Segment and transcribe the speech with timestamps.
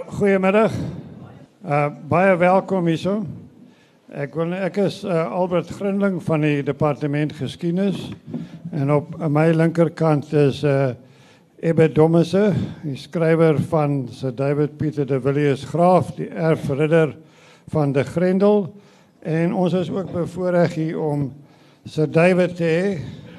[0.00, 0.72] Goeiemiddag.
[1.64, 3.18] Uh baie welkom hierso.
[4.08, 7.98] Ek wil ek is uh, Albert Grinling van die departement geskiedenis
[8.72, 10.94] en op my linkerkant is uh
[11.62, 17.12] Ebbe Dommese, die skrywer van Sir David Peter de Villiers Graaf, die erfridder
[17.70, 18.70] van de Grendel
[19.20, 21.28] en ons is ook bevoorreg hier om
[21.84, 22.72] Sir David te.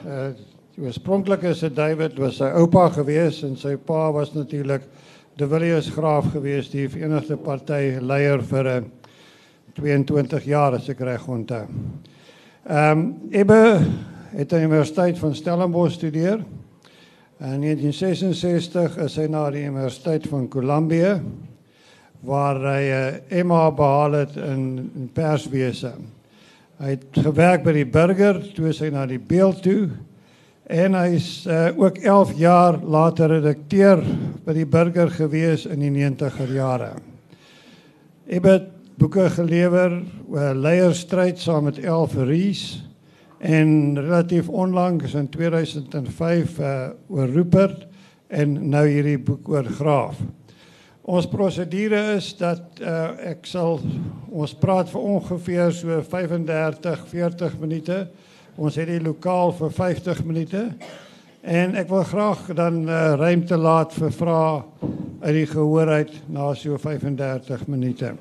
[0.05, 0.29] Uh
[0.73, 4.85] die oorspronklike Sir David was sy oupa gewees en sy pa was natuurlik
[5.36, 8.89] de Villiers Graaf gewees, die Verenigde Party leier vir 'n uh,
[9.73, 11.66] 22 jaar as ek reg onthou.
[12.70, 13.81] Ehm um, Ebbe
[14.35, 16.43] het aan die Universiteit van Stellenbosch studeer.
[17.40, 21.21] In 1966 is hy na die Universiteit van Columbia
[22.21, 25.93] waar hy 'n eh, MA behaal het in, in perswese.
[26.77, 29.90] Hy het gewerk by die Burger, toe hy na die Beeld toe
[30.72, 34.04] en hy is uh, ook 11 jaar later redakteur
[34.45, 36.94] by die Burger gewees in die 90er jare.
[38.27, 38.59] Ebbe
[38.99, 39.98] boeke gelewer
[40.31, 42.84] oor leierstryd saam met Elf Rees
[43.43, 46.76] en relatief onlangs in 2005 uh,
[47.12, 47.87] oor Rupert
[48.32, 50.21] en nou hierdie boek oor Graaf.
[51.04, 53.82] Ons prosedure is dat uh, ek sal
[54.32, 57.98] ons praat vir ongeveer so 35 40 minute.
[58.55, 60.59] Ons het die lokaal vir 50 minute.
[61.41, 64.62] En ek wil graag dan uh, ruimte laat vir vrae
[65.23, 68.13] uit die gehoor uit na so 35 minute.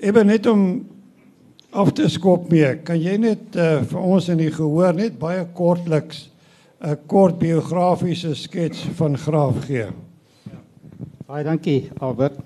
[0.00, 0.64] Eben net om
[1.70, 5.44] af te skop mee, kan jy net uh, vir ons in die gehoor net baie
[5.52, 6.30] kortliks
[6.80, 9.86] 'n kort biografiese skets van Graaf gee?
[11.26, 12.36] Baie dankie, Albert.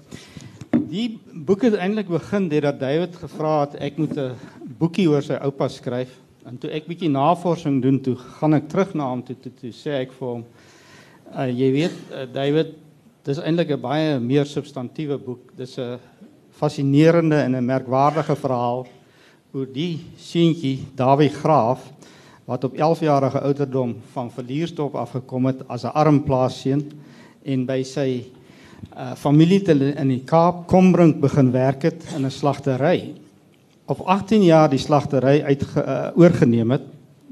[0.90, 4.34] Die boek het eintlik begin deurdat David gevra het ek moet 'n
[4.80, 6.12] boekie oor sy oupa skryf.
[6.48, 9.72] En toe ek bietjie navorsing doen, toe gaan ek terug na hom toe toe, toe
[9.76, 10.44] sê ek vir hom
[11.34, 12.72] uh, jy weet uh, David,
[13.28, 15.52] dis eintlik 'n baie meer substantiewe boek.
[15.56, 15.98] Dis 'n
[16.56, 18.86] fascinerende en 'n merkwaardige verhaal
[19.52, 21.84] oor die seentjie Dawie Graaf
[22.46, 26.82] wat op 11 jarige ouderdom van Verliersdorp afgekom het as 'n arm plaasseun
[27.44, 28.24] en by sy
[28.96, 29.62] uh, familie
[29.96, 33.14] in die Kaap Kombrink begin werk het in 'n slagtery.
[33.90, 36.82] Op 18 jaar die slagtery uit uh, oorgeneem het,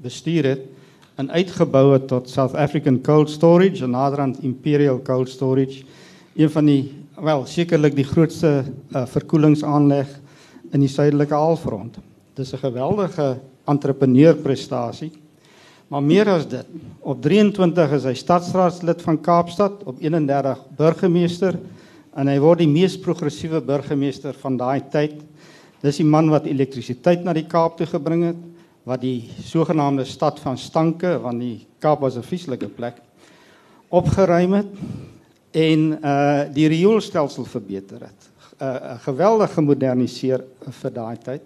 [0.03, 0.65] bestuur het
[1.15, 5.85] en uitgebou het tot South African Cold Storage en naderhand Imperial Cold Storage,
[6.35, 6.81] een van die
[7.15, 10.11] wel sekerlik die grootste uh, verkoelingsaanleg
[10.75, 12.01] in die suidelike halfrond.
[12.35, 15.13] Dis 'n geweldige entrepreneurprestasie.
[15.89, 16.67] Maar meer as dit,
[17.01, 21.59] op 23 is hy stadsraadslid van Kaapstad, op 31 burgemeester
[22.15, 25.28] en hy word die mees progressiewe burgemeester van daai tyd.
[25.83, 28.41] Dis die man wat elektrisiteit na die Kaap toe gebring het,
[28.89, 32.97] wat die sogenaamde stad van stanke, want die Kaap was 'n vieslike plek,
[33.89, 34.73] opgeruim het
[35.53, 38.31] en uh die rioolstelsel verbeter het.
[38.59, 40.43] 'n uh, geweldige gemoderniseer
[40.81, 41.43] vir daai tyd.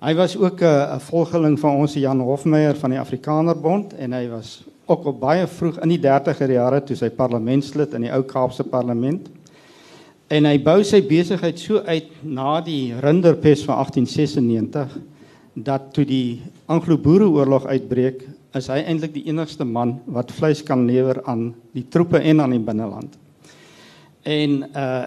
[0.00, 4.28] Hy was ook 'n uh, volgeling van ons Jan Hofmeyer van die Afrikanerbond en hy
[4.28, 8.22] was ook op baie vroeg in die 30er jare toe sy parlementslid in die ou
[8.22, 9.28] Kaapse parlement.
[10.32, 14.94] En hy bou sy besigheid so uit na die Rinderpes van 1896
[15.54, 16.40] dat toe die
[16.72, 18.24] Anglo-Boereoorlog uitbreek
[18.56, 22.56] is hy eintlik die enigste man wat vleis kan lewer aan die troepe en aan
[22.56, 23.18] die binneland.
[24.24, 25.04] En uh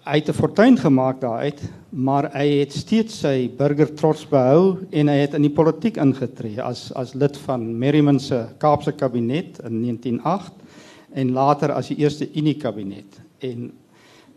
[0.00, 1.60] hy het 'n fortuin gemaak daaruit,
[1.92, 6.58] maar hy het steeds sy burger trots behou en hy het in die politiek ingetree
[6.62, 10.52] as as lid van Merriman se Kaapse kabinet in 1908
[11.12, 13.20] en later as die eerste Unie kabinet.
[13.38, 13.70] En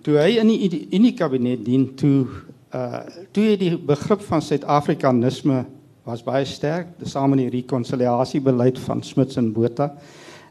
[0.03, 2.28] toe hy in die Unie kabinet dien toe
[2.74, 5.64] uh toe die begrip van Suid-Afrikanisme
[6.03, 9.94] was baie sterk, saam met die rekonsiliasiebeleid van Smuts en Botha.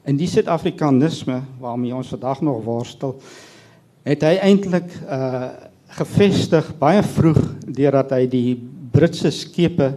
[0.08, 3.18] En die Suid-Afrikanisme waarmee ons vandag nog worstel,
[4.06, 5.50] het hy eintlik uh
[5.92, 7.36] gevestig baie vroeg
[7.68, 8.54] deurdat hy die
[8.94, 9.90] Britse skepe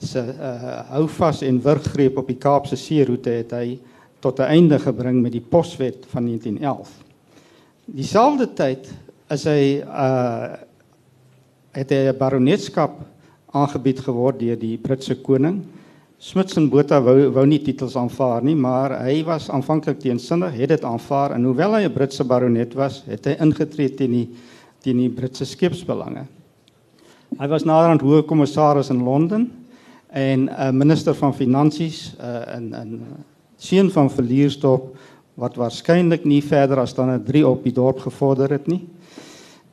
[0.00, 3.76] se uh houvas en wurggreep op die Kaapse seeroete het hy
[4.24, 6.88] tot 'n einde gebring met die Poswet van 1911.
[7.84, 8.88] Dieselfde tyd
[9.32, 10.58] is hy uh
[11.72, 12.98] het hy 'n baronetskap
[13.56, 15.62] aangebied geword deur die Britse koning.
[16.18, 20.68] Smuts en Botha wou wou nie titels aanvaar nie, maar hy was aanvanklik teensinnig, het
[20.68, 24.28] dit aanvaar en hoewel hy 'n Britse baronet was, het hy ingetree teen die
[24.82, 26.26] teen die Britse skeepsbelange.
[27.38, 29.50] Hy was naderhand hoë kommissaris in Londen
[30.10, 33.00] en 'n uh, minister van finansies uh, in in
[33.56, 34.96] seun van Verliersdorp
[35.42, 38.86] wat waarskynlik nie verder as dan 'n 3 op die dorp gevorder het nie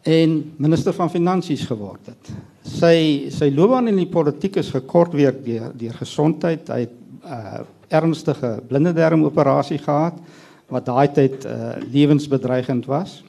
[0.04, 2.32] en minister van finansies geword het.
[2.64, 6.70] Sy sy loopbaan in die politiek is gekort weer deur deur gesondheid.
[6.70, 10.14] Hy het 'n uh, ernstige blinde darm operasie gehad
[10.70, 13.24] wat daai tyd uh, lewensbedreigend was.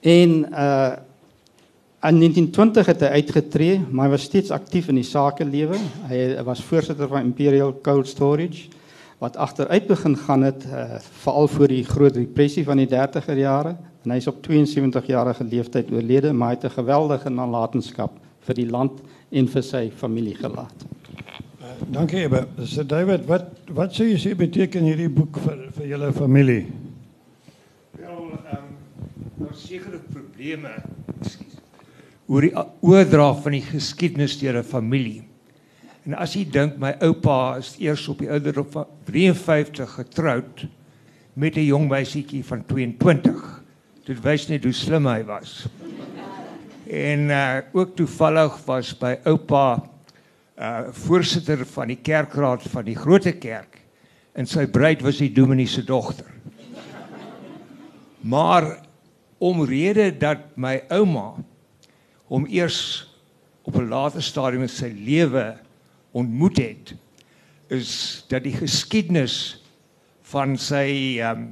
[0.00, 0.96] En uh
[2.00, 5.76] in 1920 het hy uitgetree, maar hy was steeds aktief in die sakelewe.
[6.08, 8.72] Hy was voorsitter van Imperial Cold Storage
[9.20, 13.76] wat agteruit begin gaan het uh, veral voor die groot depressie van die 30er jare
[14.04, 18.16] en hy's op 72 jarige leeftyd oorlede, maar hy het 'n geweldige nalatenskap
[18.48, 20.86] vir die land en vir sy familie gelaat.
[21.60, 22.46] Uh, dankie Ebe.
[22.64, 26.66] So David, wat wat sou jy sê beteken hierdie boek vir vir julle familie?
[28.00, 28.74] Wel, ehm um,
[29.36, 30.72] daar sekerlik probleme.
[32.26, 35.29] Oor die oordra van die geskiedenis deur 'n familie.
[36.08, 40.62] En as jy dink my oupa is eers op die ouderdom van 53 getroud
[41.34, 43.62] met 'n jong meisietjie van 22.
[44.04, 45.68] Dit wys net hoe slim hy was.
[46.88, 49.82] En uh ook toevallig was by oupa
[50.58, 53.80] uh voorsitter van die kerkraad van die Grote Kerk
[54.32, 56.32] en sy bruid was die dominee se dogter.
[58.20, 58.80] Maar
[59.38, 61.34] omrede dat my ouma
[62.26, 63.06] hom eers
[63.62, 65.58] op 'n later stadium in sy lewe
[66.12, 66.94] ontmoet het
[67.70, 69.62] is dat die geskiedenis
[70.30, 71.48] van sy ehm um,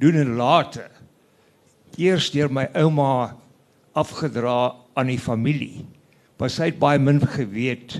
[0.00, 0.86] doen en late
[2.00, 3.36] eers deur my ouma
[3.92, 5.84] afgedra aan die familie.
[6.40, 7.98] Was hy baie min geweet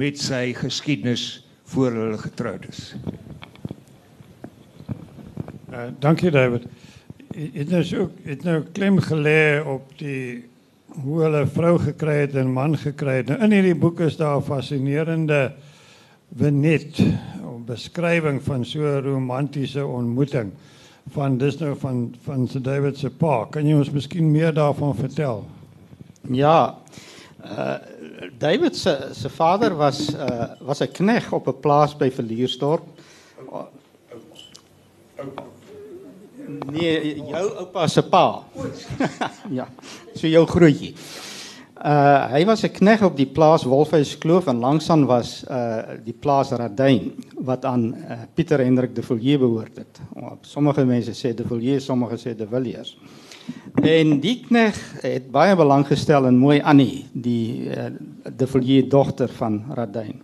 [0.00, 1.42] met sy geskiedenis
[1.72, 2.94] voor hulle getroud is.
[5.72, 6.64] Uh, dankie David.
[7.32, 10.51] Het nou so het nou klem gelê op die
[11.00, 13.28] hoe hulle vrou gekry het en man gekry het.
[13.28, 15.52] Nou, in hierdie boek is daar 'n fascinerende
[16.38, 20.52] 'n beskrywing van so 'n romantiese ontmoeting
[21.10, 23.46] van dis nou van van Sir David se pa.
[23.50, 25.44] Kan jy ons miskien meer daarvan vertel?
[26.30, 26.78] Ja.
[27.44, 27.76] Uh
[28.38, 32.82] David se se vader was uh was 'n knegg op 'n plaas by Verliersdorp.
[36.72, 38.42] Nee, jou oupa se pa.
[39.58, 39.68] ja.
[40.14, 40.94] So jou grootjie.
[41.82, 46.50] Uh hy was 'n knegg op die plaas Wolfhuiskloof en langsaan was uh die plaas
[46.50, 47.10] Radyn
[47.42, 50.00] wat aan uh, Pieter Hendrik de Villiers behoort het.
[50.40, 52.96] Sommige mense sê de Villiers, sommige sê de Villiers.
[53.82, 57.90] En die knegg het baie belang gestel in mooi Annie, die uh,
[58.36, 60.22] de Villiers dogter van Radyn.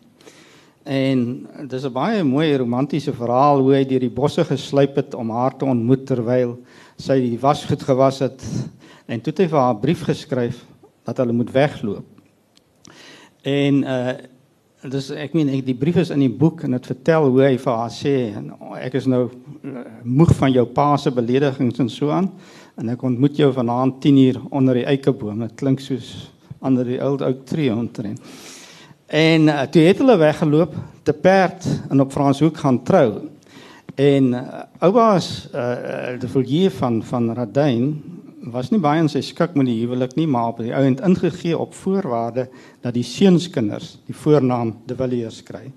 [0.88, 5.30] En dis 'n baie mooi romantiese verhaal hoe hy deur die bosse gesluip het om
[5.30, 6.56] haar te ontmoet terwyl
[6.96, 8.40] sy die wasgoed gewas het
[9.06, 10.64] en toe het hy vir haar 'n brief geskryf
[11.04, 12.06] dat hulle moet wegloop.
[13.44, 14.16] En uh
[14.88, 17.56] dis ek meen ek die brief is in die boek en dit vertel hoe hy
[17.58, 18.32] vir haar sê
[18.78, 19.24] ek is nou
[19.64, 22.30] uh, moeg van jou pa se beledigings en so aan
[22.78, 25.40] en ek ontmoet jou vanaand 10uur onder die eikeboom.
[25.40, 26.30] Dit klink soos
[26.60, 28.20] onder die ou ou tree omtrent.
[29.08, 33.28] En uh, toe het hulle weggeloop te perd en op Franshoek gaan trou.
[33.94, 34.40] En uh,
[34.84, 37.86] oubaas uh, die Villiers van van Radyn
[38.52, 41.56] was nie baie in sy skik met die huwelik nie, maar op die ouend ingegee
[41.56, 42.50] op voorwaarde
[42.84, 45.70] dat die seunskinders die voornaam De Villiers kry.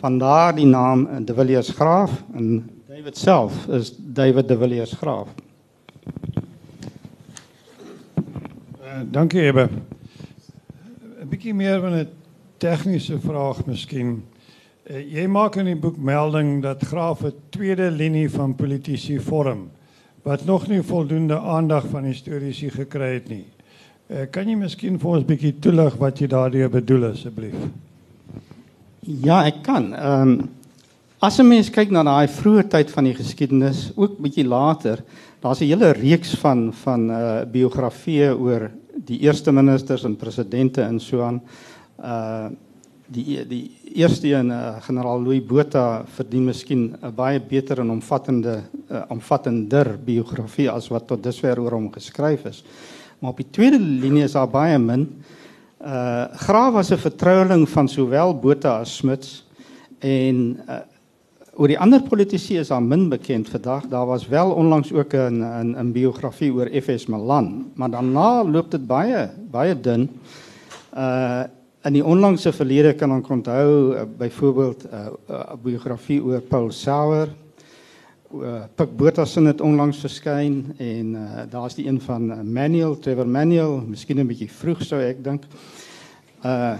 [0.00, 5.28] Vandaar die naam De Villiers Graaf en David self is David De Villiers Graaf.
[8.84, 9.68] Uh, dankie Ebe.
[11.24, 12.23] 'n Bietjie meer van 'n
[12.64, 14.22] tegniese vraag miskien.
[14.88, 19.70] Uh, jy maak in die boek melding dat Graaf 'n tweede linie van politici vorm
[20.24, 23.44] wat nog nie voldoende aandag van historiese gekry het nie.
[24.08, 27.56] Uh, kan jy miskien vir ons bietjie toelig wat jy daardie bedoel asseblief?
[29.00, 29.92] Ja, ek kan.
[29.94, 30.48] Ehm um,
[31.20, 35.04] as 'n mens kyk na daai vroeë tyd van die geskiedenis, ook bietjie later,
[35.40, 38.70] daar's 'n hele reeks van van uh biografieë oor
[39.04, 41.42] die eerste ministers en presidente en so aan.
[41.98, 42.50] Uh
[43.06, 43.70] die die
[44.00, 49.98] eerste een uh, generaal Louis Botha verdien miskien 'n baie beter en omvattende uh, omvattender
[50.04, 52.64] biografie as wat tot dusver oor hom geskryf is.
[53.18, 55.22] Maar op die tweede linie is daar baie min.
[55.80, 59.44] Uh Graaf was 'n vertroueling van sowel Botha as Smuts
[59.98, 60.80] en uh,
[61.56, 63.86] oor die ander politici is daar min bekend vandag.
[63.86, 68.70] Daar was wel onlangs ook 'n 'n 'n biografie oor FS Malan, maar daarna loop
[68.70, 70.10] dit baie baie dun.
[70.96, 71.42] Uh
[71.84, 76.70] in die onlangse verlede kan ons onthou uh, byvoorbeeld 'n uh, uh, biografie oor Paul
[76.72, 77.28] Sauer.
[78.34, 82.98] Uh, Pik Botha se het onlangs verskyn en uh, daar's die een van uh, Manuel
[82.98, 85.44] Trevor Manuel, miskien 'n bietjie vroeg sou ek dink.
[86.44, 86.78] Uh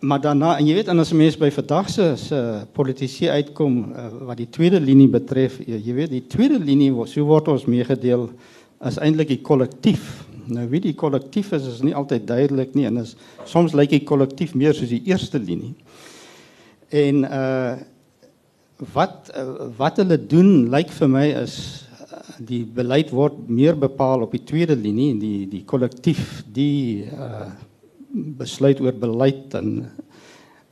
[0.00, 4.08] Maar daarna en jy weet as 'n mens by vandag se se politici uitkom uh,
[4.26, 7.64] wat die tweede linie betref, jy, jy weet die tweede linie word so word ons
[7.64, 8.30] meegedeel
[8.78, 13.02] as eintlik die kollektief Nou wie die kollektief is is nie altyd duidelik nie en
[13.02, 13.16] is
[13.48, 15.74] soms lyk die kollektief meer soos die eerste linie.
[16.94, 17.76] En uh
[18.92, 21.54] wat uh, wat hulle doen lyk vir my is
[21.96, 27.48] uh, die beleid word meer bepaal op die tweede linie, die die kollektief, die uh
[28.36, 29.72] besluit oor beleid en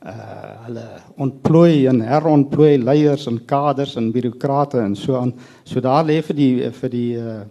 [0.05, 0.85] uh hulle
[1.25, 5.33] ontplooi en herontplooi leiers en kaders en birokrate en so aan.
[5.65, 7.41] So daar lê vir die vir die uh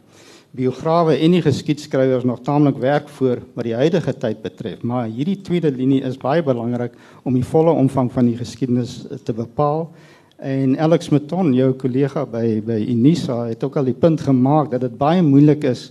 [0.54, 5.40] biograwe en die geskiedskrywers nog taamlik werk voor wat die huidige tyd betref, maar hierdie
[5.42, 6.94] tweede linie is baie belangrik
[7.26, 9.88] om die volle omvang van die geskiedenis te bepaal.
[10.38, 14.87] En Alex Meton, jou kollega by by Unisa, het ook al die punt gemaak dat
[14.87, 15.88] dit baie moeilik is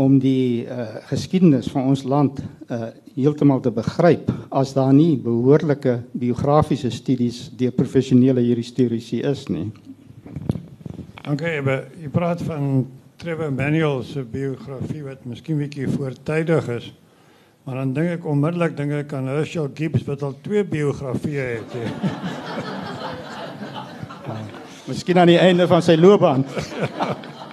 [0.00, 5.98] om die uh, geskiedenis van ons land uh, heeltemal te begryp as daar nie behoorlike
[6.12, 9.68] biografiese studies deur professionele historiese is nie.
[11.24, 11.60] Dankie,
[12.00, 12.86] jy praat van
[13.20, 16.86] Trevor Manuel se biografie wat miskien bietjie voortydig is.
[17.68, 21.74] Maar dan dink ek onmiddellik dink ek aan Herschel Gibbs wat al twee biografieë het.
[24.88, 26.46] miskien aan die einde van sy loopbaan.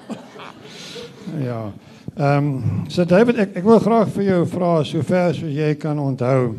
[1.50, 1.60] ja.
[2.16, 6.00] Ehm um, so David ek ek wil graag vir jou vra sover as jy kan
[6.00, 6.56] onthou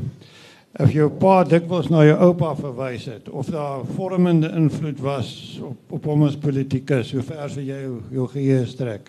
[0.76, 5.30] of jou pa dikwels na jou oupa verwys het of daar vormende invloed was
[5.64, 9.08] op op hom as politikus sover as jy jou, jou geheue strek.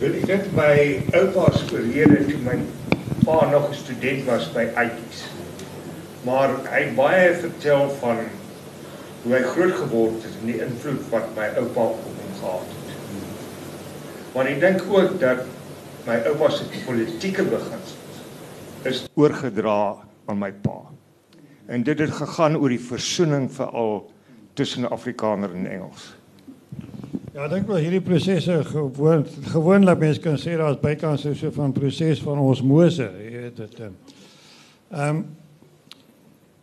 [0.00, 0.72] Wil ek dit by
[1.20, 2.56] oupa se oorlede toe my
[3.26, 5.28] pa nog 'n student was by Uitjies.
[6.24, 8.24] Maar hy baie vertel van
[9.22, 12.96] hoe hy groot geword het en die invloed wat my oupa op hom gehad het.
[14.34, 15.44] Maar ek dink ook dat
[16.06, 17.96] my oupa se politieke beginsels
[18.82, 20.80] is oorgedra aan my pa.
[21.68, 24.06] En dit het gegaan oor die versoening veral
[24.58, 26.14] tussen Afrikaner en Engels.
[27.32, 31.74] Ja, ek dink wel hierdie prosesse gewoon gewoonlik mense kan sê daar's bykans so van
[31.76, 33.82] proses van osmose, jy weet dit.
[33.84, 35.26] Ehm um,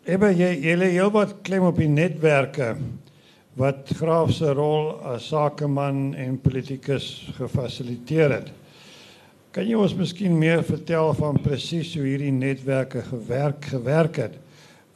[0.05, 2.75] Eba jy jy lê heel wat klem op die netwerke
[3.57, 7.07] wat Graaf se rol as sakeman en politikus
[7.39, 8.51] gefasiliteer het.
[9.55, 14.33] Kan jy ons miskien meer vertel van presies hoe hierdie netwerke gewerk gewerk het?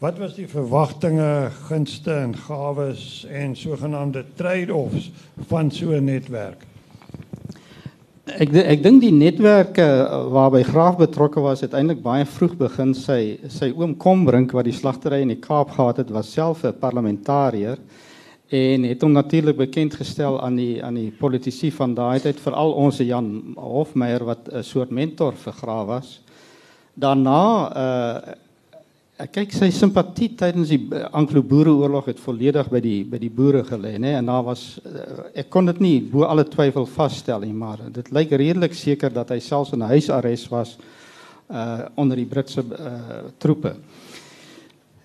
[0.03, 5.13] Wat was die verwagtinge, gunste en gawes en sogenaamde trade-offs
[5.47, 6.65] van so 'n netwerk?
[8.25, 9.87] Ek ek dink die netwerke
[10.27, 12.93] waarby Graaf betrokke was, het eintlik baie vroeg begin.
[12.93, 16.73] Sy sy oom Kombrink wat die slagtery in die Kaap gehad het, was self 'n
[16.79, 17.77] parlementariër
[18.49, 22.73] en het hom natuurlik bekend gestel aan die aan die politici van daai tyd, veral
[22.73, 26.19] ons Jan Hofmeyer wat 'n soort mentor vir Graaf was.
[26.93, 27.41] Daarna
[27.75, 28.35] uh
[29.19, 30.79] ek kyk sy simpatie tydens die
[31.11, 34.79] Anglo-Boereoorlog het volledig by die by die boere gelê nê en daar was
[35.35, 39.29] ek kon dit nie bo alle twyfel vasstel nie maar dit lyk redelik seker dat
[39.29, 40.77] hy selfs in huisarrest was
[41.51, 43.75] uh onder die Britse uh troepe.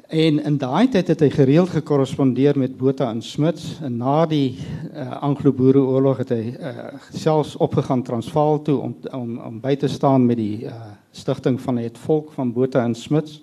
[0.08, 4.58] En in daai tyd het hy gereeld gekorrespondeer met Botha en Smuts en na die
[4.92, 10.26] uh, Anglo-Boereoorlog het hy uh, selfs opgegaan Transvaal toe om om om by te staan
[10.28, 10.74] met die uh,
[11.10, 13.40] stigting van het volk van Botha en Smuts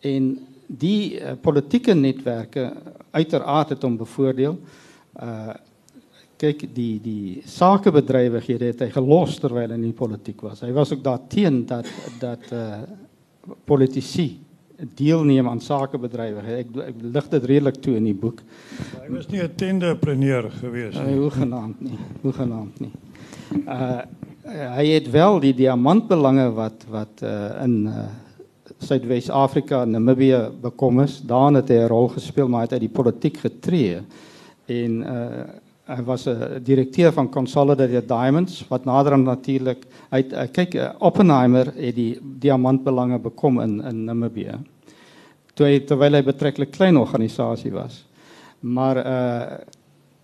[0.00, 2.70] en die uh, politieke netwerke
[3.10, 4.58] uiteraard het hom bevoordeel.
[5.20, 5.54] Uh
[6.34, 10.64] kyk die die sakebedrywighede het hy gelos terwyl hy in die politiek was.
[10.64, 11.86] Hy was ook daarteen dat
[12.20, 12.80] dat uh
[13.68, 14.43] politici
[14.76, 16.56] deelneem aan sakebedrywighede.
[16.64, 18.42] Ek ek lig dit redelik toe in die boek.
[19.02, 21.14] Hy was nie 'n tenderpreneur gewees nie.
[21.14, 21.98] Uh, hoe genaamd nie.
[22.22, 22.92] Hoe genaamd nie.
[23.66, 24.02] Uh
[24.44, 28.06] hy het wel die diamantbelange wat wat uh in uh
[28.78, 31.22] Suidwes-Afrika en Namibië bekom is.
[31.22, 34.02] Daar het hy 'n rol gespeel, maar hy het uit die politiek getree.
[34.66, 40.74] En uh hy was 'n direkteur van Consolidated Diamonds wat naderhand natuurlik hy uh, kyk
[40.74, 44.58] uh, Oppenheimer het die diamantbelange bekom in in Namibië.
[45.54, 48.04] Toe hy terwyl hy betreklik klein organisasie was.
[48.60, 49.58] Maar uh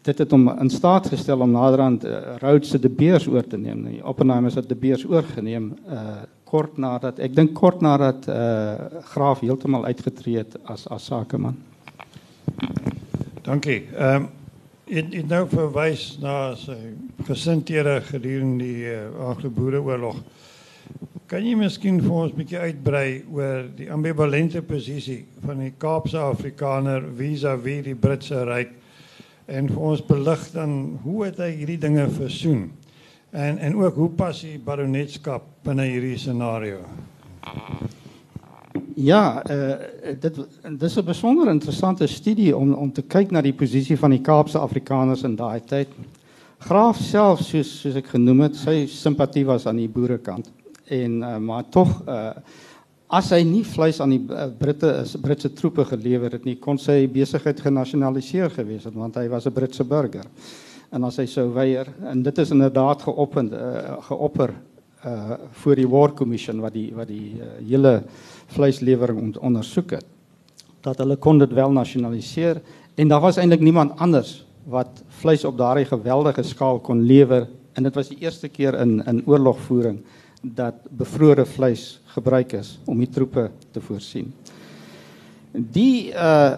[0.00, 3.58] dit het hom in staat gestel om naderhand uh, Rhodes se De Beers oor te
[3.58, 3.82] neem.
[3.82, 8.74] Nee, Oppenheimer het De Beers oorgeneem uh kort nadat ek dink kort nadat uh
[9.12, 11.56] Graaf heeltemal uitgetree het as as sakeman.
[13.42, 13.88] Dankie.
[13.94, 14.28] Ehm um,
[14.90, 16.76] dit dit nou verwys na sy
[17.28, 20.18] gesindhede gedurende die uh, Anglo-Boereoorlog.
[21.30, 26.18] Kan jy miskien vir ons 'n bietjie uitbrei oor die ambivalente posisie van die Kaapse
[26.18, 28.74] Afrikaner vis-à-vis -vis die Britse ryk
[29.46, 32.70] en vir ons belig dan hoe het hy hierdie dinge versoen?
[33.30, 36.82] En en ook hoe pas die baronetskap binne hierdie scenario?
[38.94, 39.74] Ja, uh,
[40.20, 40.36] dit
[40.78, 44.58] dis 'n besonder interessante studie om om te kyk na die posisie van die Kaapse
[44.58, 45.88] Afrikaners in daai tyd.
[46.58, 50.50] Graaf self soos soos ek genoem het, sy simpatie was aan die boerekant
[50.86, 52.30] en uh, maar tog uh,
[53.08, 54.24] as hy nie vleis aan die
[54.58, 59.28] Britte is Britse troepe gelewer het nie, kon sy besigheid genasionaliseer gewees het want hy
[59.28, 60.26] was 'n Britse burger.
[60.90, 64.54] en as hy sou weier en dit is inderdaad geopend uh, geopper
[65.06, 68.02] uh voor die War Commission wat die wat die uh, hele
[68.54, 70.06] vleislewering ondersoek het
[70.80, 72.60] dat hulle kon dit wel nasionaliseer
[72.94, 77.86] en daar was eintlik niemand anders wat vleis op daardie geweldige skaal kon lewer en
[77.86, 80.00] dit was die eerste keer in in oorlogvoering
[80.40, 84.32] dat bevrore vleis gebruik is om die troepe te voorsien.
[85.52, 86.56] Die uh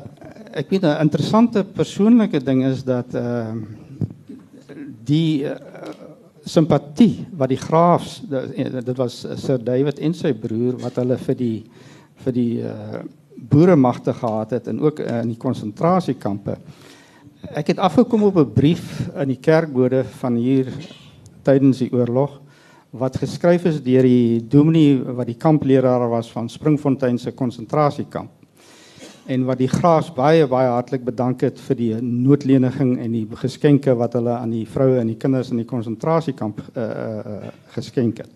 [0.53, 3.55] ek weet 'n interessante persoonlike ding is dat uh
[5.05, 5.57] die uh,
[6.45, 11.57] simpatie wat die graafs dit was Sir David en sy broer wat hulle vir die
[12.25, 13.03] vir die uh
[13.43, 16.57] boere magte gehad het en ook uh, in die konsentrasiekampe.
[17.59, 20.71] Ek het afgekom op 'n brief in die kerkbode van hier
[21.43, 22.41] tydens die oorlog
[22.91, 28.31] wat geskryf is deur die dominee wat die kampleraar was van Springfontein se konsentrasiekamp
[29.27, 33.95] en wat die graafs baie baie hartlik bedank het vir die noodleniging en die geskenke
[33.99, 38.31] wat hulle aan die vroue en die kinders in die konsentrasiekamp uh, uh, geskenk het.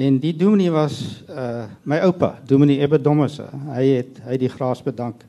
[0.00, 3.46] En die dominee was uh, my oupa, dominee Ebbe Dommese.
[3.74, 5.26] Hy het hy die graafs bedank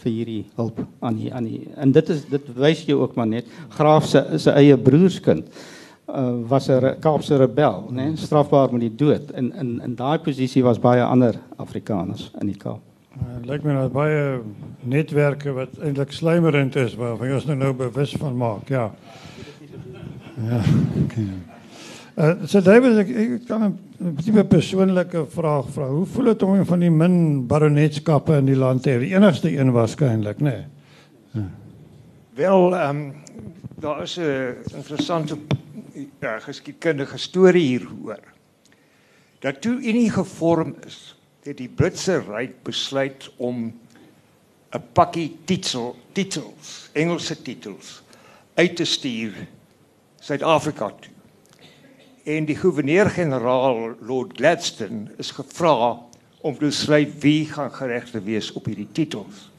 [0.00, 3.30] vir hierdie hulp aan die aan die en dit is dit wys jy ook maar
[3.30, 5.46] net graaf se se eie broerskind
[6.08, 9.30] uh, was 'n Kaapse rebel, né, nee, strafbaar met die dood.
[9.30, 12.93] En in in daai posisie was baie ander Afrikaners in die Kaap.
[13.14, 14.22] Uh, Lyk my nou baie
[14.90, 18.88] netwerke wat eintlik slymerend is waarvan ons nou, nou bewus van maak, ja.
[20.34, 20.62] Ja.
[22.14, 22.60] Uh, so
[23.46, 23.62] kan
[24.00, 25.86] 'n tipe persoonlike vraag vra.
[25.86, 28.98] Hoe voel dit om een van die min baronetskappe in die land te hê?
[28.98, 30.66] Die enigste een waarskynlik, né?
[31.32, 31.44] Nee.
[32.34, 33.10] Wel, ehm
[33.78, 35.36] daar is 'n interessante
[36.20, 38.20] ja, geskiedkundige storie hieroor.
[39.38, 43.66] Dat toe Unie gevorm is, het die Britse ryk besluit om
[44.74, 48.02] 'n pakkie titel titels, Engelse titels
[48.54, 49.34] uit te stuur
[50.20, 51.12] Suid-Afrika toe.
[52.24, 56.00] En die goewerneur-generaal Lord Gladstone is gevra
[56.40, 59.50] om te besluit wie gaan geregte wees op hierdie titels.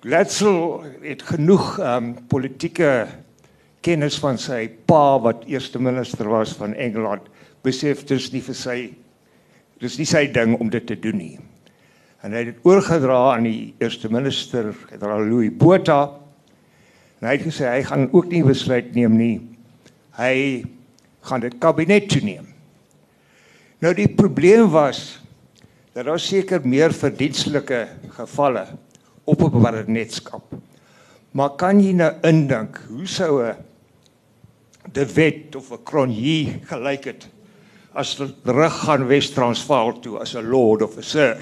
[0.00, 3.08] Gladstone het genoeg um, politieke
[3.80, 7.26] kennis van sy pa wat eerste minister was van Engeland
[7.62, 8.78] besef dis nie vir sy
[9.82, 11.38] dis nie sy ding om dit te doen nie.
[12.22, 16.04] En hy het dit oorgedra aan die eerste minister, generaal Louis Botha.
[17.18, 19.34] En hy het gesê hy gaan ook nie besluit neem nie.
[20.18, 20.62] Hy
[21.26, 22.46] gaan dit kabinet toe neem.
[23.82, 25.18] Nou die probleem was
[25.92, 28.66] dat daar seker meer verdienstelike gevalle
[29.24, 30.54] op 'n baronetskap.
[31.32, 33.56] Maar kan jy nou indink hoe sou 'n
[34.92, 37.28] de Wet of 'n Cronje gelyk het
[37.94, 41.36] as terug gaan Wes-Transvaal toe as 'n lord of a sir.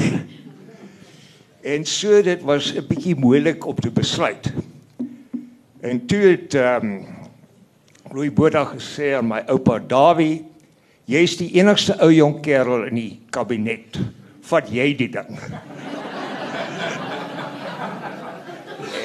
[1.62, 4.52] En so dit was 'n bietjie moeilik om te besluit.
[5.80, 7.06] En toe het ehm um,
[8.12, 10.44] Louis Botha gesê aan my oupa Dawie,
[11.04, 14.00] jy's die enigste ou jong kerel in die kabinet.
[14.40, 15.38] Vat jy die ding.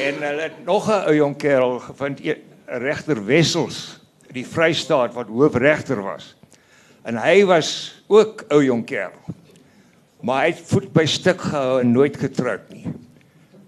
[0.07, 2.21] en hulle het nog 'n ou jong kerel gevind,
[2.65, 3.99] regter Wessels
[4.35, 6.35] die Vrystaat wat hoofregter was.
[7.05, 7.69] En hy was
[8.09, 9.33] ook ou jong kerel.
[10.25, 12.87] Maar hy het voet by stuk gehou en nooit getroud nie.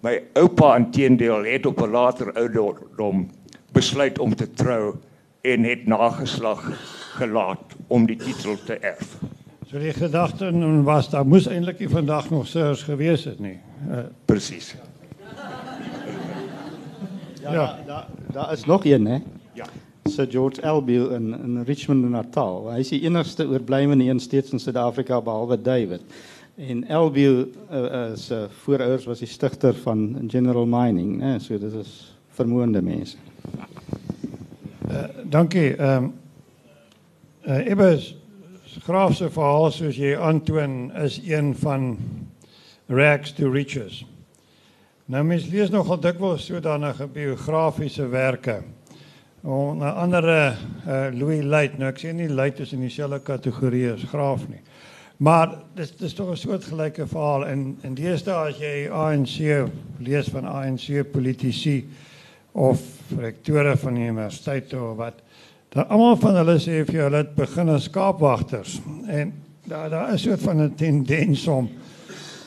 [0.01, 3.27] My oupa inteendeel het op 'n later ouderdom
[3.71, 4.95] besluit om te trou
[5.41, 6.63] en het nageslag
[7.17, 9.17] gelaat om die titel te erf.
[9.67, 10.51] So die gedagte
[10.83, 13.59] was daar moes eintlik nie vandag nog sirs gewees het nie.
[13.89, 14.75] Uh, Presies.
[17.41, 17.79] Ja, ja.
[17.85, 19.19] daar daar is nog een hè.
[19.53, 19.65] Ja.
[20.09, 22.69] Sir George Elbew in in Richmond Natal.
[22.71, 26.01] Hy is die enigste oorblywende een steeds in Suid-Afrika behalwe David.
[26.55, 31.37] En Elbew uh, is uh, voorouers was die stigter van General Mining, né?
[31.39, 33.17] So dit is vermoënde mense.
[34.87, 35.75] Uh, dankie.
[35.75, 36.13] Ehm um,
[37.47, 38.15] uh, Ebbes
[38.83, 41.97] Graaf se verhaal soos jy aantoon is een van
[42.87, 44.03] rags to riches.
[45.05, 48.61] Nou mens lees nogal dikwels sodanige biografiese werke.
[49.43, 51.77] 'n ander uh, Louis Luit.
[51.77, 54.61] Nou ek sê nie Luit is in dieselfde kategorie as Graaf nie.
[55.17, 59.69] Maar dis dis tog 'n soortgelyke verhaal en en deesdae as jy ANC
[59.99, 61.85] lees van ANC politici
[62.51, 62.81] of
[63.17, 65.21] rektore van die universiteit of wat
[65.69, 69.33] dan almal van hulle sê vir jou hulle begin as skaapwagters en
[69.67, 71.69] daar daar is soort van 'n tendens om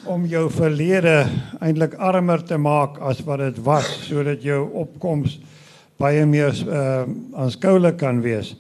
[0.05, 1.27] om jou verlede
[1.61, 5.41] eintlik armer te maak as wat dit was sodat jou opkomste
[6.01, 7.05] baie meer uh
[7.37, 8.55] aanskoulik kan wees.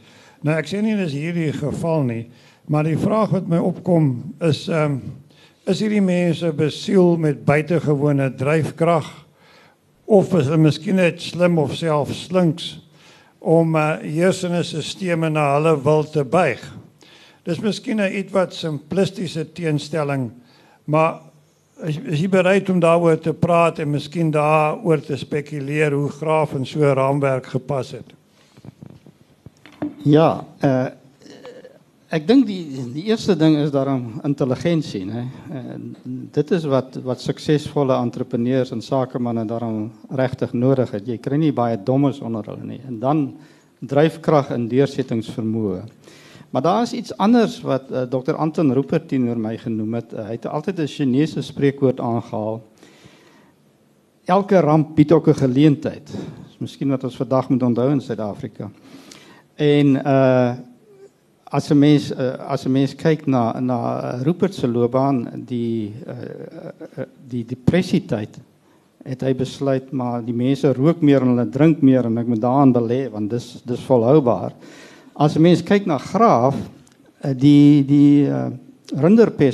[0.44, 2.22] Nou ek sê nie dis hierdie geval nie,
[2.70, 4.12] maar die vraag wat my opkom
[4.46, 5.00] is um,
[5.68, 9.09] is hierdie mense besiel met buitengewone dryfkrag
[10.11, 12.72] of is hulle miskien net slim of self slinks
[13.40, 16.61] om uh, heersende stelsels na hulle wil te buig.
[17.46, 20.31] Dis miskien 'n ietwat simplistiese teenstelling,
[20.85, 21.29] maar
[21.86, 26.54] is, is jy bereid om daaroor te praat en miskien daaroor te spekuleer hoe graaf
[26.54, 28.14] en so 'n raamwerk gepas het?
[30.04, 30.88] Ja, uh
[32.10, 35.28] ek dink die die eerste ding is daarom intelligensie, né?
[35.52, 35.76] Uh,
[36.34, 41.06] dit is wat wat suksesvolle entrepreneurs en sakemanne daarom regtig nodig het.
[41.06, 42.80] Jy kry nie baie dommes onder hulle nie.
[42.86, 43.36] En dan
[43.78, 45.84] dryfkrag en deursettingsvermoë.
[46.50, 48.34] Maar daar is iets anders wat uh, Dr.
[48.34, 50.12] Anton Rupert teenoor my genoem het.
[50.12, 52.62] Uh, hy het altyd 'n Chinese spreekwoord aangehaal.
[54.24, 56.10] Elke ramp bied ook 'n geleentheid.
[56.46, 58.70] Dis miskien wat ons vandag moet onthou in Suid-Afrika.
[59.54, 60.54] En uh
[61.50, 67.04] as 'n mens uh, as 'n mens kyk na na Rupert se loopbaan, die uh
[67.28, 68.38] die depressie tyd
[69.04, 72.40] het hy besluit maar die mense rook meer en hulle drink meer en ek moet
[72.40, 74.52] daaraan belê want dis dis volhoubaar.
[75.20, 78.48] As 'n mens kyk na Graaf, uh, die die uh,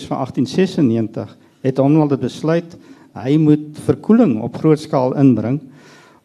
[0.06, 2.76] van 1896 het hom al besluit
[3.16, 5.58] hy moet verkoeling op groot skaal inbring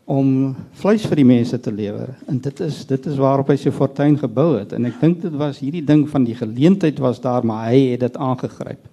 [0.06, 2.14] om vleis vir die mense te lewer.
[2.28, 5.36] En dit is dit is waarop hy sy fortuin gebou het en ek dink dit
[5.40, 8.90] was hierdie ding van die geleentheid was daar maar hy het dit aangegryp.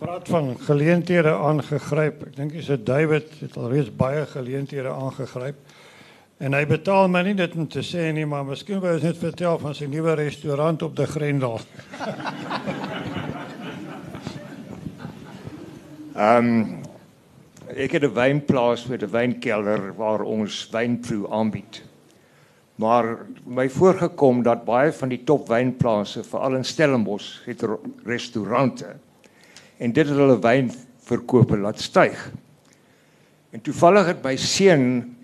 [0.00, 2.24] Praat van geleenthede aangegryp.
[2.26, 5.56] Ek dink dis David het alreeds baie geleenthede aangegryp.
[6.40, 9.18] En hy betaal my nie dit om te sê nie, maar miskien wou hy net
[9.20, 11.60] vertel van sy nuwe restaurant op die Grendel.
[16.20, 16.80] Ehm um,
[17.76, 21.82] ek het 'n wynplaas met 'n wynkelder waar ons wynproe aanbied.
[22.80, 27.64] Maar my voorgekom dat baie van die top wynplase, veral in Stellenbosch, het
[28.04, 28.96] restaurante.
[29.76, 32.32] En dit het hulle wynverkope laat styg.
[33.50, 35.16] En toevallig het my seun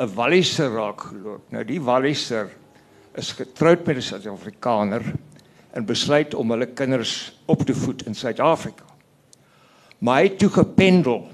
[0.00, 1.50] 'n Walliser raak geloop.
[1.52, 2.48] Nou die Walliser
[3.20, 5.02] is getroud met 'n Suid-Afrikaner
[5.76, 8.84] en besluit om hulle kinders op te voed in Suid-Afrika.
[9.98, 11.28] Maar hy het toe gependel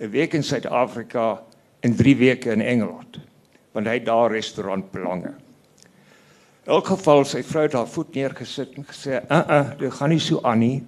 [0.00, 1.42] 'n week in Suid-Afrika
[1.80, 3.20] en 3 weke in Engeland
[3.72, 5.32] want hy daar restaurant belange.
[6.64, 10.08] In elk geval sy vrou het haar voet neergesit en gesê, "Uh uh, dit gaan
[10.08, 10.84] nie so aan nie.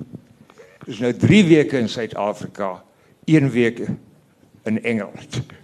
[0.85, 2.83] Dis nou 3 weke in Suid-Afrika,
[3.25, 3.81] 1 week
[4.65, 5.64] in Engeland."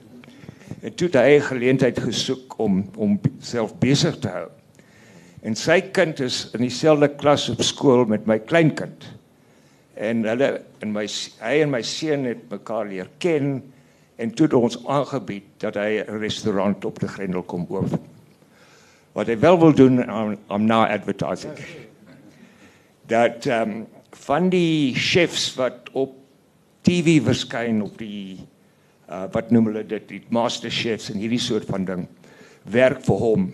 [0.80, 4.48] En toe het hy geleentheid gesoek om om self besig te hou.
[5.42, 9.08] En sy kind is in dieselfde klas op skool met my kleinkind
[10.00, 10.48] en hulle
[10.80, 11.04] en my
[11.42, 13.58] hy en my seun het mekaar leer ken
[14.20, 18.00] en toe het ons aangebied dat hy 'n restaurant op die Grendel kom oop.
[19.12, 21.58] Wat hy wel wil doen om om nou advertising.
[23.06, 26.16] Dat ehm um, van die chefs wat op
[26.82, 28.38] TV verskyn op die
[29.10, 32.06] uh, wat noem hulle dit die master chefs en hierdie soort van ding
[32.70, 33.48] werk vir hom.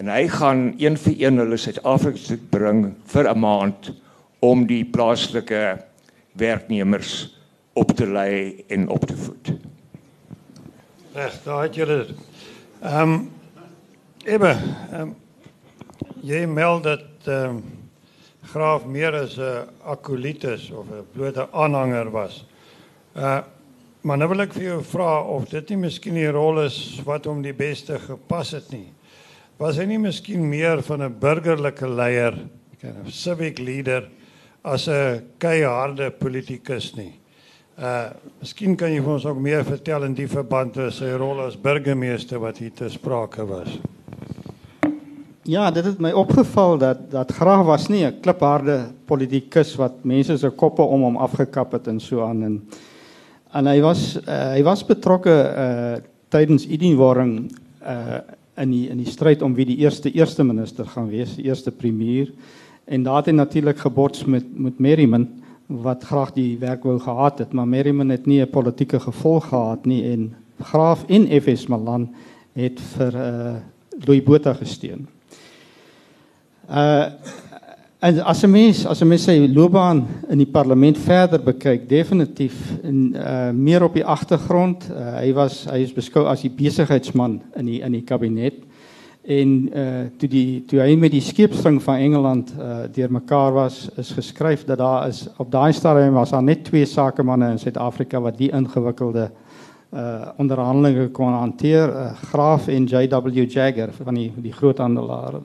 [0.00, 3.92] En hy gaan een vir een hulle Suid-Afrika bring vir 'n maand
[4.40, 5.78] om die plaaslike
[6.32, 7.36] werknemers
[7.72, 9.52] op te lei en op te voed.
[11.14, 12.06] Reg, daar het julle
[12.80, 13.30] ehm um,
[14.24, 14.56] Ebbe,
[14.90, 15.14] ehm um,
[16.22, 17.62] jy meld dat ehm um,
[18.42, 22.44] Graaf meer as 'n akolitus of 'n blote aanhanger was.
[23.16, 23.40] Uh
[24.02, 27.26] maar nou wil ek vir jou vra of dit nie miskien die rol is wat
[27.26, 28.92] hom die beste gepas het nie.
[29.58, 32.34] Was hy nie miskien meer van 'n burgerlike leier,
[32.82, 34.08] 'n civic leader?
[34.62, 37.18] as 'n keiharde politikus nie.
[37.78, 38.10] Uh
[38.40, 41.56] miskien kan jy vir ons ook meer vertel in die verband met sy rol as
[41.56, 43.78] burgemeester wat hier te sprake was.
[45.42, 50.38] Ja, dit het my opgeval dat dat Graaf was nie 'n klipharde politikus wat mense
[50.38, 52.68] se koppe om hom afgekap het en so aan en
[53.52, 56.00] en hy was uh, hy was betrokke uh
[56.32, 57.50] tydens Edinburgh
[57.84, 58.20] uh
[58.62, 61.72] in die in die stryd om wie die eerste eerste minister gaan wees, die eerste
[61.72, 62.28] premier.
[62.84, 65.28] En daar het hy natuurlik gebots met met Merriman
[65.66, 69.86] wat graag die werk wou gehad het, maar Merriman het nie 'n politieke gevolg gehad
[69.86, 72.08] nie en Graaf en FS Malan
[72.52, 73.54] het vir uh
[74.06, 75.08] Louis Botha gesteun.
[76.70, 77.06] Uh
[78.02, 82.54] en as 'n mens as 'n mens sy loopbaan in die parlement verder bekyk, definitief
[82.82, 84.90] in uh meer op die agtergrond.
[84.90, 88.54] Uh, hy was hy is beskou as die besigheidsman in die in die kabinet.
[89.22, 94.10] En uh toe die toe hy met die skeepsding van Engeland uh deurmekaar was, is
[94.10, 98.38] geskryf dat daar is op daai stadium was daar net twee sakemanne in Suid-Afrika wat
[98.38, 99.51] die ingewikkelde uh
[100.40, 105.40] onderhandelinge kon hanteer, uh, Graaf en JW Jagger van die die groothandelaar.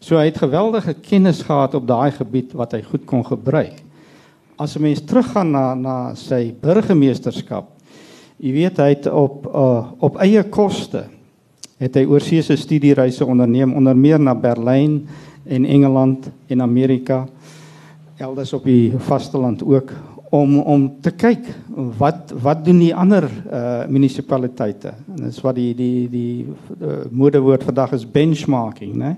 [0.00, 3.82] So hy het geweldige kennis gehad op daai gebied wat hy goed kon gebruik.
[4.58, 7.76] As 'n mens teruggaan na na sy burgemeesterskap
[8.36, 11.06] Jy weet hy het op uh, op eie koste
[11.80, 14.98] het hy oorseese studiereise onderneem onder meer na Berlyn
[15.48, 17.22] en Engeland en Amerika
[18.20, 19.94] elders op die vasteland ook
[20.36, 21.48] om om te kyk
[21.98, 26.46] wat wat doen die ander uh munisipaliteite en dit is wat die die die,
[26.78, 29.16] die modewoord vandag is benchmarking né?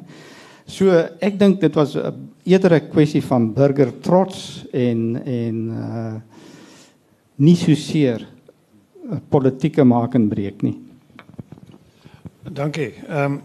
[0.68, 6.14] So ek dink dit was 'n eerder 'n kwessie van burger trots en en uh
[7.36, 8.26] nie so seer
[9.30, 10.76] politieke maak en breek nie.
[12.42, 12.92] Dankie.
[13.08, 13.40] Ehm um,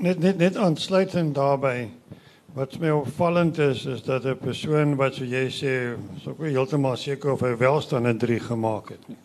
[0.00, 1.90] net net net aansluitend daarbey
[2.52, 6.52] Wat my opvallend is is dat 'n persoon wat so jy sê, so ek weet
[6.52, 9.16] heeltemal seker of hy welstand in 3 gemaak het nie.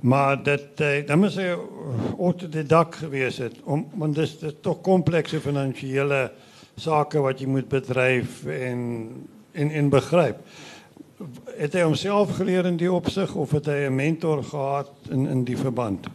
[0.00, 1.56] Maar dit uh, dan moet hy
[2.18, 6.32] autodidak gewees het om want dis dit tog komplekse finansiële
[6.76, 8.80] sake wat jy moet bedryf en
[9.52, 10.40] en en begryp.
[11.56, 15.44] Het hy homself geleer in die opsig of het hy 'n mentor gehad in in
[15.44, 16.08] die verband?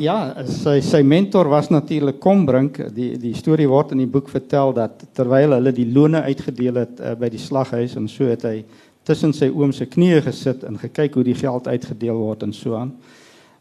[0.00, 2.78] Ja, sy sy mentor was natuurlik Kombrink.
[2.96, 7.00] Die die storie word in die boek vertel dat terwyl hulle die lone uitgedeel het
[7.00, 8.62] uh, by die slaghuis en so het hy
[9.04, 12.78] tussen sy oom se knieë gesit en gekyk hoe die geld uitgedeel word en so
[12.78, 12.94] aan.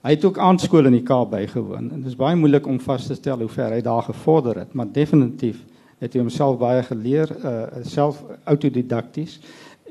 [0.06, 3.10] Hy het ook aandskool in die Kaap bygewoon en dit is baie moeilik om vas
[3.10, 5.60] te stel hoe ver hy daar gevorder het, maar definitief
[6.02, 9.40] het hy homself baie geleer, uh, self autodidakties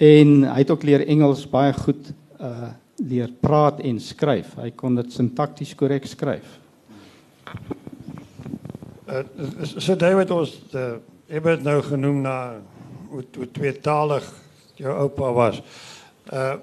[0.01, 2.71] en hy het ook leer Engels baie goed uh
[3.09, 4.55] leer praat en skryf.
[4.61, 6.59] Hy kon dit sintakties korrek skryf.
[9.11, 9.25] Uh,
[9.65, 10.93] so David ons uh,
[11.31, 12.37] het dit nou genoem na
[13.11, 14.27] hoe, hoe tweetalig
[14.81, 15.63] jou oupa was.
[16.33, 16.59] Uh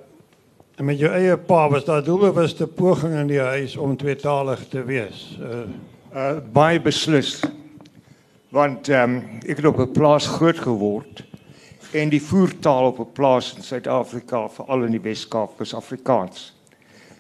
[0.78, 4.84] en met jou eie pa was daar doelbewuste poging in die huis om tweetalig te
[4.86, 5.24] wees.
[5.42, 5.64] Uh,
[6.14, 7.40] uh baie beslis.
[8.54, 11.24] Want ehm um, ek het op 'n plaas groot geword
[11.92, 16.54] en die voertaal op 'n plaas in Suid-Afrika, veral in die Wes-Kaap, is Afrikaans.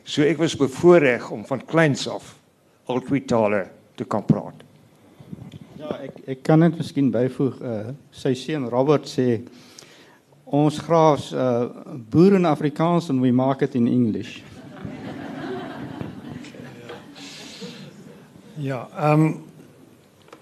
[0.04, 2.36] So ek was bevoorreg om van kleins af
[2.86, 4.64] al twee tale te kan praat.
[5.78, 9.42] Ja, ek ek kan net miskien byvoeg, uh sy seun Robert sê
[10.46, 11.68] ons graafs uh
[12.10, 14.42] boer in Afrikaans and we mark it in English.
[18.56, 19.44] ja, ehm um,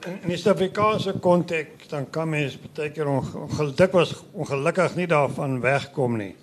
[0.05, 6.17] in die Suid-Afrikaanse konteks dan kan mens baie keer ongelukkig was ongelukkig nie daarvan wegkom
[6.17, 6.33] nie.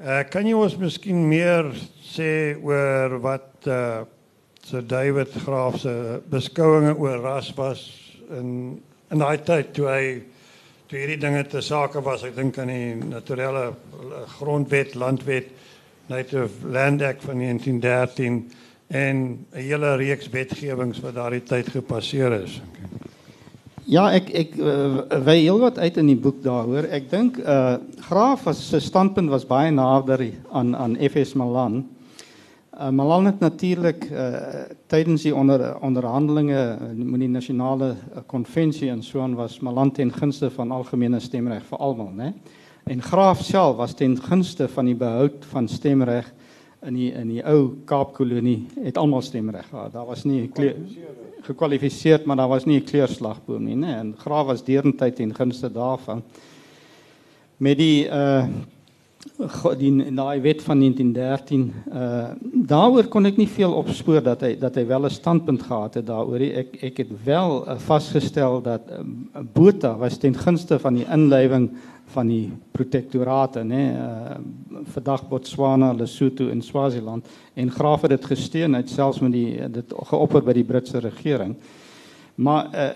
[0.00, 1.70] Uh kan jy ons miskien meer
[2.04, 4.04] sê oor wat uh
[4.66, 7.84] Sir David Graaf se beskouinge oor ras was
[8.34, 8.80] in
[9.10, 10.06] in daai tyd toe hy
[10.90, 13.72] toe hierdie dinge te sake was, ek dink aan die naturele
[14.36, 15.50] grondwet, landwet,
[16.06, 18.52] Native Land Act van 1913
[18.86, 19.16] en
[19.52, 22.60] 'n hele reeks wetgewings wat daardie tyd gepasseer is.
[23.86, 26.88] Ja, ek ek uh, wy heelwat uit in die boek daaroor.
[26.90, 27.76] Ek dink uh
[28.08, 31.84] Graaf was se standpunt was baie nader aan aan FS Malan.
[32.74, 36.64] Uh, Malan het natuurlik uh tydens die onder onderhandelinge
[36.96, 37.92] met die nasionale
[38.26, 42.32] konvensie en so aan was Malan ten gunste van algemene stemreg vir almal, né?
[42.90, 46.32] En Graaf self was ten gunste van die behoud van stemreg
[46.82, 49.94] in die in die ou Kaapkolonie het almal stemreg gehad.
[49.94, 50.50] Daar was nie
[51.46, 53.98] gekwalifiseer, maar daar was nie 'n kleurslagboom nie, né?
[53.98, 56.22] En Graaf was deurentyd en gunste daarvan.
[57.56, 58.44] Met die uh
[59.78, 62.28] die daai wet van 1913 uh
[62.66, 66.06] daaroor kon ek nie veel opspoor dat hy dat hy wel 'n standpunt gehad het
[66.06, 66.40] daaroor.
[66.40, 69.00] Ek ek het wel uh, vasgestel dat uh,
[69.52, 71.70] Botha was ten gunste van die inlywing
[72.14, 74.38] van die protektorate nê uh,
[74.94, 79.92] vandag Botswana, Lesotho en Swaziland en Graaf het dit gesteun uit selfs met die dit
[80.10, 81.56] geopper by die Britse regering.
[82.34, 82.88] Maar uh,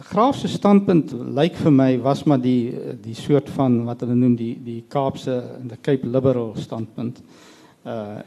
[0.00, 2.72] Graaf se standpunt lyk vir my was maar die
[3.04, 5.34] die soort van wat hulle noem die die Kaapse
[5.68, 7.20] the Cape Liberal standpunt.
[7.84, 8.22] Uh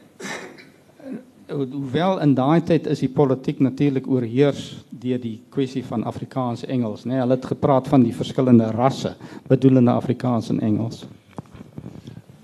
[1.45, 6.71] hoewel in daai tyd is die politiek natuurlik oorheers deur die kwessie van Afrikaans en
[6.73, 7.13] Engels, né?
[7.13, 9.13] Nee, hulle het gepraat van die verskillende rasse
[9.47, 11.05] bedoelende Afrikaans en Engels.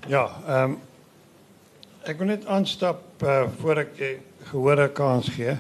[0.08, 0.78] Ja, ehm um,
[2.10, 4.16] ek wil net aanstap uh, voor ek die
[4.50, 5.54] gehore kans gee.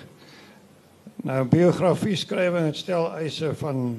[1.22, 3.92] Nou biografie skrywing het stel eise van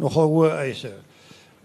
[0.00, 0.94] nogal hoë eise.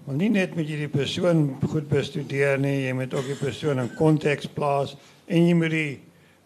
[0.03, 3.79] Want nie net moet jy die persoon goed bestudeer nie, jy moet ook die persoon
[3.79, 4.97] in konteks plaas
[5.31, 5.93] en jy moet die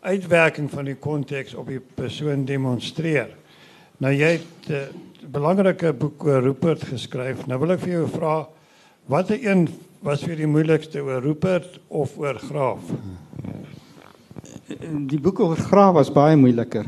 [0.06, 3.34] uitwerking van die konteks op die persoon demonstreer.
[4.00, 4.86] Nou jy het 'n uh,
[5.34, 7.48] belangrike boek oor Rupert geskryf.
[7.48, 8.48] Nou wil ek vir jou vra
[9.08, 9.68] watter een
[10.02, 12.86] was vir die moeilikste oor Rupert of oor Graaf?
[15.10, 16.86] Die boek oor Graaf was baie moeiliker.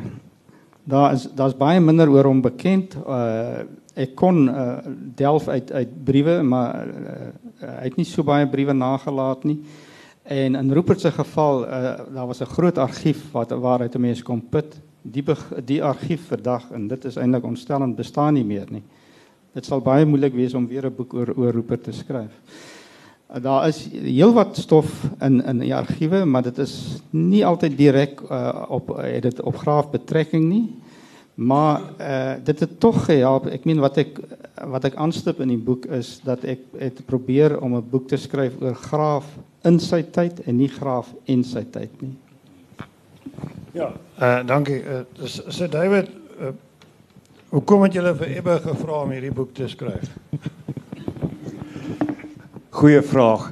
[0.84, 2.98] Daar is daar's baie minder oor hom bekend.
[3.06, 4.78] Uh ek kon uh,
[5.20, 7.26] delf uit uit briewe, maar uh,
[7.60, 9.58] hy het nie so baie briewe nagelaat nie.
[10.24, 14.24] En in Rupert se geval, uh, daar was 'n groot argief wat waaruit 'n mens
[14.24, 14.80] kon put.
[15.02, 15.24] Die
[15.66, 18.84] die argief vandag en dit is eintlik ontstellend bestaan nie meer nie.
[19.54, 22.32] Dit sal baie moeilik wees om weer 'n boek oor oor Rupert te skryf.
[23.40, 28.66] Daar is heelwat stof in in die argiewe, maar dit is nie altyd direk uh,
[28.68, 30.66] op het dit op graaf betrekking nie.
[31.34, 33.48] Maar uh, dit het tog gehelp.
[33.48, 34.20] Ek meen wat ek
[34.68, 38.18] wat ek aanstip in die boek is dat ek het probeer om 'n boek te
[38.18, 39.26] skryf oor graaf
[39.64, 42.16] in sy tyd en nie graaf en sy tyd nie.
[43.72, 44.84] Ja, uh, dankie.
[44.84, 46.52] Uh, Sir David, uh,
[47.50, 50.12] hoe kom het julle vir Ebbe gevra om hierdie boek te skryf?
[52.72, 53.50] Goeie vraag.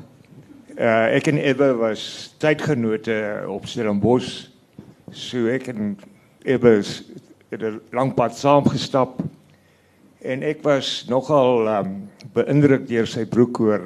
[0.79, 2.03] Uh, ek en Ebbe was
[2.39, 4.45] tydgenote op Stellenbosch.
[5.11, 5.97] So ek en
[6.47, 6.77] Ebbe
[7.51, 9.19] het 'n lang pad saam gestap
[10.23, 13.83] en ek was nogal um, beïndruk deur sy broek oor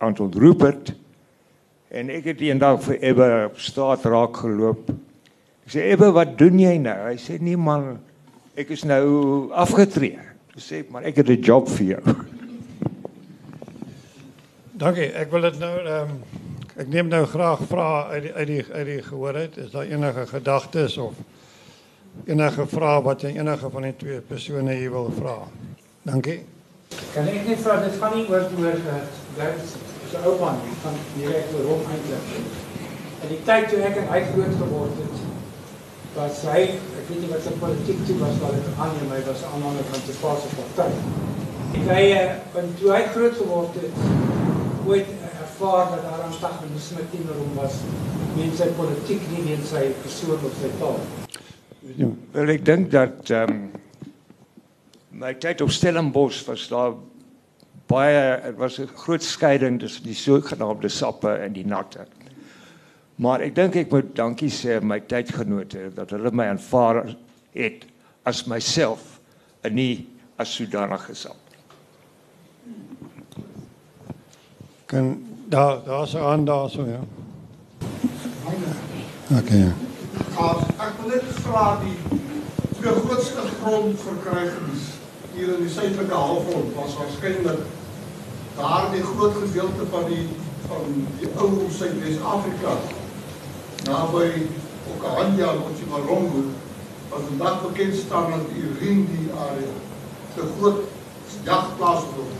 [0.00, 0.94] Anton Rupert
[1.92, 4.88] en ek het eendag vir Ebbe op straat raak geloop.
[5.68, 7.00] Ek sê Ebbe, wat doen jy nou?
[7.04, 8.00] Hy sê nee man,
[8.56, 10.16] ek is nou afgetree.
[10.56, 12.31] Ek sê maar ek het 'n job vir jou.
[14.82, 15.12] Dankie.
[15.14, 16.16] Ek wil dit nou um,
[16.74, 19.58] ek neem nou graag vra uit die uit die uit die gehoor uit.
[19.62, 21.20] Is daar enige gedagtes of
[22.26, 25.36] enige vrae wat jy enige van die twee persone hier wil vra.
[26.08, 26.40] Dankie.
[27.12, 28.82] Kan ek net vra dit gaan nie oor oor
[29.36, 29.52] bly
[30.10, 32.34] so oupa nie, van direk oor hom eintlik.
[33.22, 35.22] In die tyd toe ek en hy groot geword het,
[36.16, 39.46] was hy, ek weet nie wat sy politiek toe was wat ek aanneem hy was
[39.52, 40.90] aanhanger van die Spaanse party.
[41.78, 44.41] En hy en toe hy groot geword het,
[44.86, 45.06] ooit
[45.40, 47.78] ervaar dat daar antagonisme teenoor hom was,
[48.36, 51.00] mense politiek nie in sy persoon of sy taal.
[51.98, 52.08] Ja.
[52.32, 53.62] Wel ek dink dat ehm um,
[55.22, 56.94] my tyd op Stellenbosch was daar
[57.90, 62.06] baie dit was 'n groot skeiding tussen die sogenaamde sappe en die natte.
[63.16, 67.16] Maar ek dink ek moet dankie sê my tydgenote dat hulle my aanvaar
[67.52, 67.84] het
[68.24, 69.20] as myself
[69.62, 71.41] en nie as sodanige sap.
[74.92, 77.00] Kan daar daar's 'n aan daarso ja.
[79.38, 79.58] Okay.
[79.58, 79.72] Ja.
[80.86, 82.18] Ek wil net vra die
[82.80, 84.82] twee grootste grondverkrygings
[85.34, 87.62] hier in die suidelike halfrond was waarskynlik
[88.56, 90.28] daardie groot gedeelte van die
[90.68, 92.76] van die ou Suid-Wes-Afrika
[93.88, 94.28] naby
[94.92, 96.44] Okahanja en Chimarongo
[97.08, 99.72] wat vandag bekend staan as die Irindi area.
[100.36, 100.80] 'n groot
[101.44, 102.34] jagplaas word.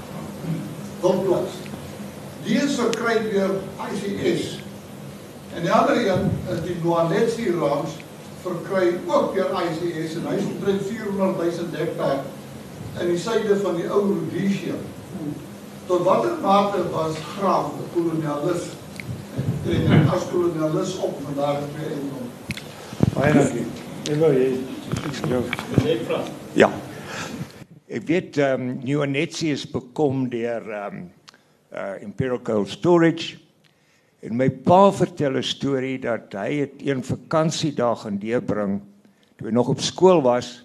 [1.00, 1.61] Wildplaas.
[2.44, 4.62] Die is verkry deur ICS
[5.54, 7.98] En die ander een is die Noanetsi Ranch
[8.42, 12.22] verkry ook deur ICS en hy is omtrent 400 000 hektaar
[13.00, 14.78] in die suide van die ou Rhodesia.
[15.86, 18.72] Tot watter mate was Graaf 'n kolonialis?
[19.68, 22.28] En as kolonialis op vandag weer in hom.
[23.14, 23.66] Baie dankie.
[24.10, 24.50] En wou jy
[25.08, 25.42] iets glo?
[26.52, 26.70] Ja.
[27.86, 31.10] Ek weet ehm um, Noanetsi is bekom deur ehm um,
[31.72, 33.42] uh, Imperial Cold Storage
[34.22, 38.80] En my pa vertel 'n storie dat hy het een vakansiedag in deurbring
[39.36, 40.62] toe hy nog op skool was.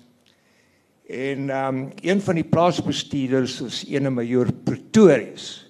[1.10, 5.66] En um, een van die plaasbestuurders is ene majoor Pretorius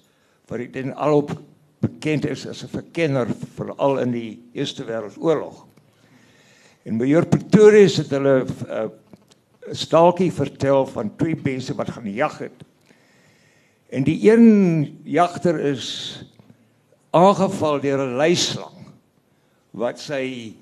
[0.48, 1.32] wat dit in alop
[1.80, 5.64] bekend is as 'n verkenner veral in die Eerste Wêreldoorlog.
[6.84, 12.12] En majoor Pretorius het hulle eh, 'n uh, staaltjie vertel van twee mense wat gaan
[12.12, 12.67] jag het.
[13.88, 16.20] En die een jagter is
[17.10, 18.76] aangeval deur 'n luislang
[19.70, 20.52] wat sy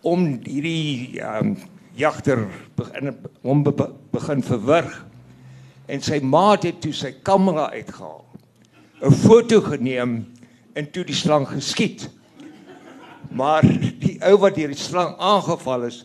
[0.00, 1.56] om hierdie um,
[1.98, 2.46] jagter
[2.78, 5.06] begin hom be, begin verwrig.
[5.86, 8.24] En sy maat het toe sy kamera uitgehaal
[9.02, 10.26] 'n foto geneem
[10.72, 12.08] en toe die slang geskiet.
[13.30, 13.62] Maar
[13.98, 16.04] die ou wat deur die slang aangeval is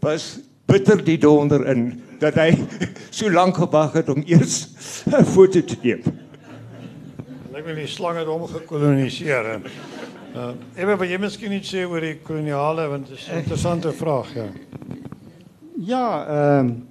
[0.00, 2.50] was bitter die donder in dat hy
[3.12, 4.68] so lank gewag het om eers
[5.06, 6.02] 'n foto te neem
[7.52, 9.60] Ek wil die slange hom gekoloniseer
[10.34, 13.92] uh ewe wat jy miskien iets sê oor die koloniale want dit is 'n interessante
[13.92, 14.48] vraag ja.
[15.76, 16.88] Ja, ehm um,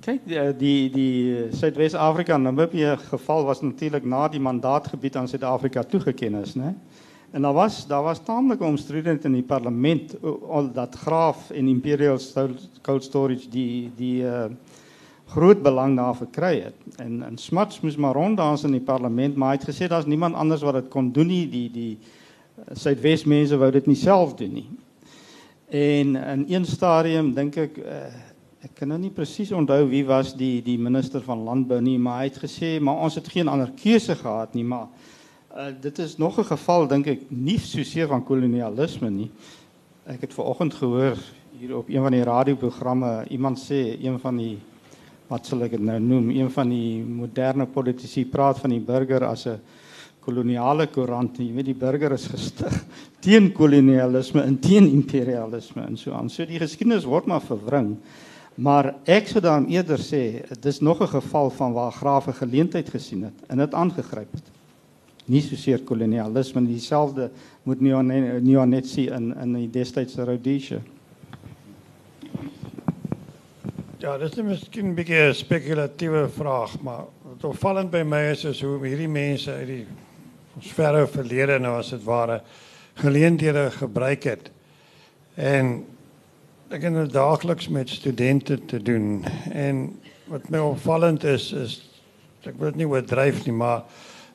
[0.00, 5.82] kyk die die, die Suidwes-Afrika en Namibië geval was natuurlik na die mandaatgebied aan Suid-Afrika
[5.82, 6.74] toegeken is, né?
[7.30, 10.16] En daar was daar was taamlik omstridend in die parlement
[10.48, 12.18] al dat Graaf en Imperial
[12.82, 14.50] Cold Storage die die uh
[15.30, 16.74] groot belang daar verkry het.
[16.98, 20.34] En en Smuts moes maar ronddans in die parlement, maar hy het gesê daar's niemand
[20.34, 21.44] anders wat dit kon doen nie.
[21.48, 24.66] Die die eh, Suidwes mense wou dit nie self doen nie.
[25.70, 28.00] En in een stadium dink ek uh,
[28.66, 32.24] ek kan nou nie presies onthou wie was die die minister van landbou nie, maar
[32.24, 34.90] hy het gesê maar ons het geen ander keuse gehad nie, maar
[35.50, 39.30] Uh, dit is nog 'n geval dink ek nie soseer van kolonialisme nie.
[40.06, 41.18] Ek het vanoggend gehoor
[41.58, 44.58] hier op een van die radioprogramme iemand sê een van die
[45.26, 49.24] wat sal ek dit nou noem, een van die moderne politici praat van die burger
[49.24, 49.58] as 'n
[50.20, 51.36] koloniale koerant.
[51.38, 52.84] Jy weet die burger is gestig
[53.24, 56.30] teen kolonialisme en teen imperialisme en so aan.
[56.30, 57.96] So die geskiedenis word maar verwring.
[58.54, 63.22] Maar ek sou dan eerder sê dis nog 'n geval van waar grawe geleentheid gesien
[63.22, 64.59] het en dit aangegryp het.
[65.30, 67.28] Nie soseer kolonialisme nie, dieselfde
[67.68, 70.80] moet neonet sien in in die destydse Rhodesia.
[74.00, 78.44] Ja, dit is miskien 'n bietjie 'n spekulatiewe vraag, maar wat opvallend by my is
[78.44, 79.86] is hoe hierdie mense uit die
[80.74, 82.40] verre verlede nou as dit ware
[82.94, 84.50] geleenthede gebruik het.
[85.34, 85.84] En
[86.70, 91.90] ek het nou daagliks met studente te doen en wat my opvallend is is
[92.42, 93.84] ek wil dit nie oordryf nie, maar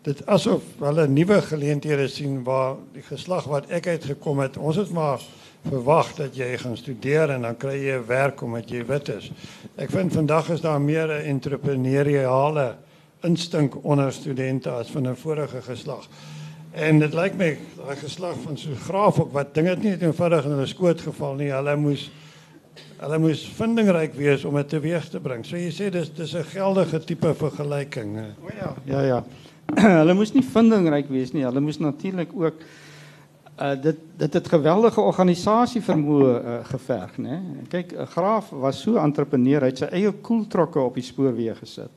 [0.06, 4.92] dit asof hulle nuwe geleenthede sien waar die geslag wat ek uitgekom het, ons het
[4.94, 5.24] maar
[5.66, 9.32] verwag dat jy gaan studeer en dan kry jy 'n werk omdat jy wit is.
[9.78, 12.76] Ek vind vandag is daar meer 'n entrepreneuriale
[13.24, 16.08] instink onder studente as van 'n vorige geslag.
[16.72, 20.52] En dit lyk my daai geslag van so graaf ook wat dinge nie eenvoudig in
[20.52, 21.52] hulle skoot geval nie.
[21.52, 22.12] Hulle moes
[23.00, 25.46] hulle moes vindingryk wees om dit teweeg te bring.
[25.46, 28.18] So jy sê dis dis 'n geldige tipe vergelyking.
[28.44, 28.76] O ja.
[28.86, 29.24] Ja ja.
[30.02, 31.46] hulle moes nie vindingryk wees nie.
[31.46, 32.66] Hulle moes natuurlik ook
[33.56, 37.38] uh dit dit het geweldige organisasie vermoë uh, geverg nê.
[37.72, 41.92] Kyk, 'n graaf was so entrepreneur, hy het sy eie koeltrokke op die spoorweë gesit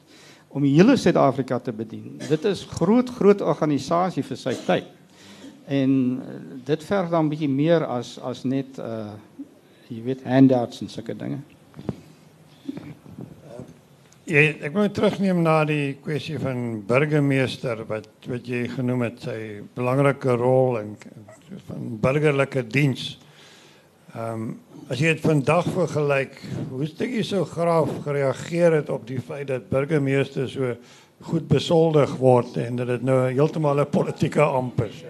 [0.48, 2.20] om hele Suid-Afrika te bedien.
[2.28, 4.86] Dit is groot groot organisasie vir sy tyd.
[5.66, 5.90] En
[6.22, 9.12] uh, dit verg dan 'n bietjie meer as as net uh
[9.88, 11.38] jy weet handouts en sulke dinge.
[14.28, 19.36] Jy ek wil terugneem na die kwessie van burgemeester wat wat jy genoem het sy
[19.72, 20.90] belangrike rol en
[21.70, 23.14] van burgerlike diens.
[24.12, 24.50] Ehm um,
[24.92, 26.36] as jy dit vandag vergelyk,
[26.70, 30.74] hoe jy sou graaf gereageer het op die feit dat burgemeester so
[31.30, 35.04] goed besoldig word en dat dit nou heeltemal 'n politieke amp is?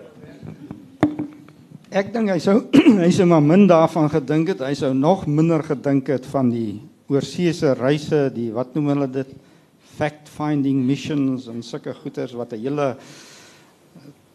[1.91, 2.63] Ek dink hy sou
[3.05, 6.79] hy sou maar min daarvan gedink het, hy sou nog minder gedink het van die
[7.09, 9.31] oorseese reise, die wat noem hulle dit
[9.99, 12.97] fact finding missions en sulke goeters wat 'n hele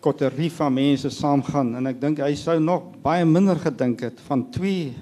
[0.03, 4.49] koterie van mense saamgaan en ek dink hy sou nog baie minder gedink het van
[4.51, 4.93] twee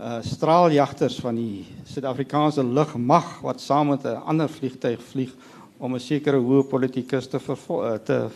[0.00, 5.32] uh straaljagters van die Suid-Afrikaanse lugmag wat saam met 'n ander vliegtyg vlieg
[5.78, 8.28] om 'n sekere hoë politikus te uh, te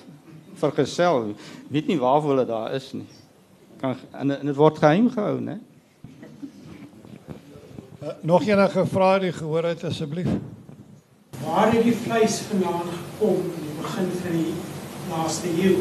[0.55, 1.35] vergesel.
[1.69, 3.07] Weet nie waar hulle daar is nie.
[3.81, 5.53] Kan en, dit word geheim gehou, né?
[5.53, 5.74] Uh,
[8.21, 10.29] nog enige vrae die gehoor het asseblief?
[11.45, 14.53] Waar het die vleis vandaan gekom in die begin van die
[15.11, 15.77] laaste eeu?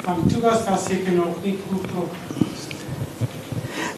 [0.00, 2.12] Van toe was daar seker nog nie koekrok.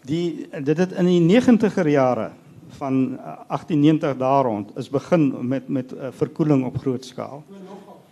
[0.04, 2.30] Die dit het in die 90er jare
[2.82, 7.44] van 1890 daar rond is begin met met uh, verkoeling op groot skaal.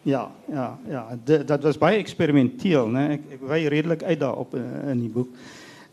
[0.02, 3.02] Ja, ja, ja, dit dat was baie eksperimenteel, né?
[3.18, 5.34] Ek ek wy redelik uit daarop in, in die boek.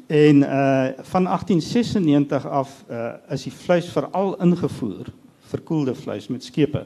[0.07, 5.05] En uh van 1896 af uh is die vleis veral ingevoer,
[5.39, 6.85] verkoelde vleis met skepe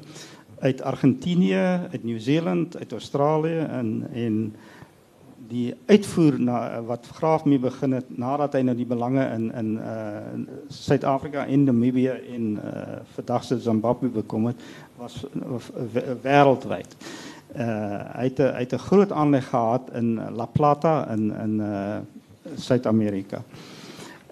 [0.60, 4.56] uit Argentinië, uit Nieu-Seeland, uit Australië en en
[5.48, 9.72] die uitvoer na wat Graaf mee begin het nadat hy nou die belange in in
[9.78, 12.60] uh en Namibië en
[13.26, 14.62] uh Zimbabwe bekom het
[14.98, 15.26] was
[16.22, 16.96] wêreldwyd.
[17.56, 21.62] Uh hy het hy het 'n groot aanleg gehad in La Plata in in
[22.56, 23.44] Suid-Amerika.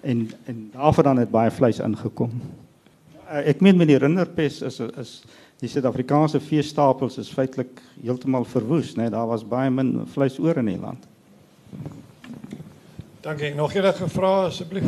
[0.02, 2.32] En en daarvoor dan het baie vleis ingekom.
[3.30, 5.22] Uh, ek meen met die rinderpes is is
[5.60, 9.02] die Suid-Afrikaanse veestapels is feitelik heeltemal verwoes, né?
[9.02, 11.08] Nee, daar was baie min vleis oor in die land.
[13.22, 13.56] Dankie.
[13.56, 14.86] Nog enige vrae asseblief?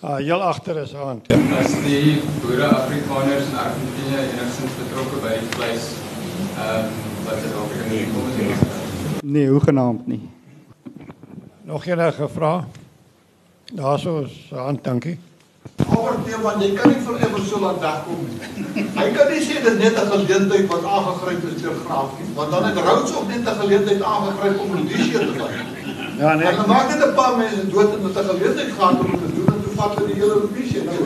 [0.00, 1.22] Ah, heel agter is aan.
[1.58, 5.90] As die boere Afrikaners in Argentinië enigstens betrokke by die vleis
[6.56, 9.22] ehm um, wat dit ook in die kom het.
[9.22, 10.20] Nee, hoegenaamd nie.
[11.70, 12.60] Nog enige vrae?
[13.72, 15.18] Daarso is aan, dankie.
[15.86, 18.82] Albert nee, want jy kan nie vir ewer so lank wegkom nie.
[18.96, 22.50] Hy kan nie sê dit net 'n geleentheid wat aangegryp is deur Graaf nie, want
[22.50, 25.54] dan het Rhodes ook net 'n geleentheid aangegryp om Rhodesia te vat.
[26.18, 26.46] Ja nee.
[26.50, 29.50] En maak dit 'n paar mense dood en met 'n geleentheid gehad om te doen
[29.54, 30.82] en toe vat hulle die hele Rhodesia.
[30.90, 31.00] Nou,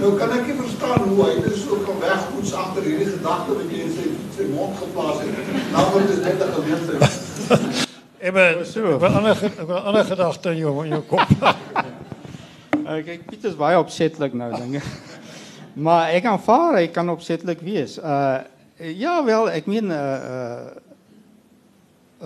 [0.00, 3.68] nou kan ek nie verstaan hoe hy dit so kan wegpoets agter hierdie gedagte wat
[3.70, 4.06] jy in sy
[4.36, 5.30] sy mond geplaas het.
[5.72, 7.86] Nou word dit net 'n geleentheid.
[8.18, 11.30] Ek ben so, ek wil ander ek wil ander gedagte in jou in jou kop.
[12.88, 14.80] Uh, kyk, Piet is baie opsetlik nou dinge.
[15.86, 17.98] maar ek aanvaar hy kan opsetlik wees.
[18.00, 18.40] Uh
[18.96, 20.72] ja wel, ek meen uh, uh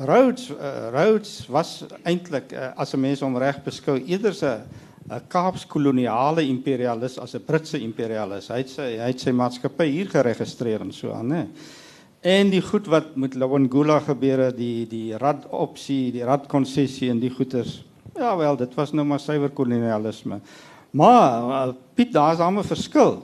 [0.07, 4.63] Rhodes uh, Rhodes was eintlik uh, as 'n mens hom reg beskou eerder 'n
[5.11, 8.55] 'n Kaaps koloniale imperialis as 'n Britse imperialis.
[8.55, 11.43] Hy het sy hy het sy maatskappy hier geregistreer en so aan, né?
[12.23, 17.11] En die goed wat met Lawangula gebeur het, die die rad opsie, die rad konsessie
[17.11, 17.81] en die goeders.
[18.15, 20.41] Ja wel, dit was nou maar suiwer kolonialisme.
[20.91, 23.23] Maar uh, Piet, daar's 'n verskil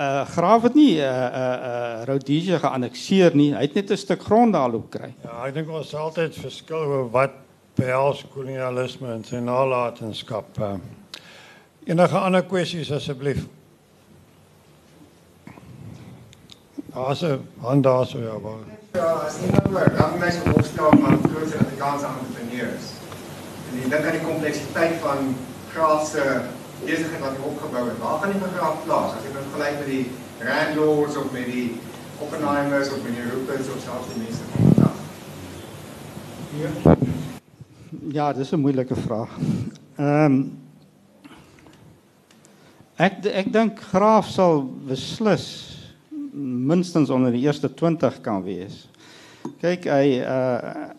[0.00, 3.52] uh, Graaf het nie uh, eh, uh, eh, uh, Rhodesia geannexeer nie.
[3.54, 5.14] Hy het net 'n stuk grond daar loop kry.
[5.22, 7.32] Ja, ek dink ons sal altyd verskil oor wat
[7.74, 10.58] behels kolonialisme en sy nalatenskap.
[10.58, 10.76] Uh,
[11.84, 13.46] enige ander kwessies asseblief?
[16.94, 18.62] Daar's 'n hand daar so ja, maar.
[18.92, 22.84] Ja, as iemand oor government se opstel van groot Afrikaanse entrepreneurs.
[23.70, 25.34] En jy dink aan die kompleksiteit van
[25.72, 26.40] Graaf se
[26.84, 27.98] besigheid wat hy opgebou het.
[27.98, 29.10] Waar gaan die begraf plaas?
[29.16, 31.80] As jy dit vergelyk met die Randlords of met die
[32.18, 34.96] Oppenheimers of met die Ruperts of selfs die mense van vandag.
[36.62, 36.96] Ja,
[38.08, 39.30] ja dis 'n moeilike vraag.
[39.96, 40.58] Ehm um,
[42.96, 45.73] Ek ek dink Graaf sal beslis
[46.42, 48.88] minstens onder die eerste 20 kan wees.
[49.60, 50.92] Kyk, hy uh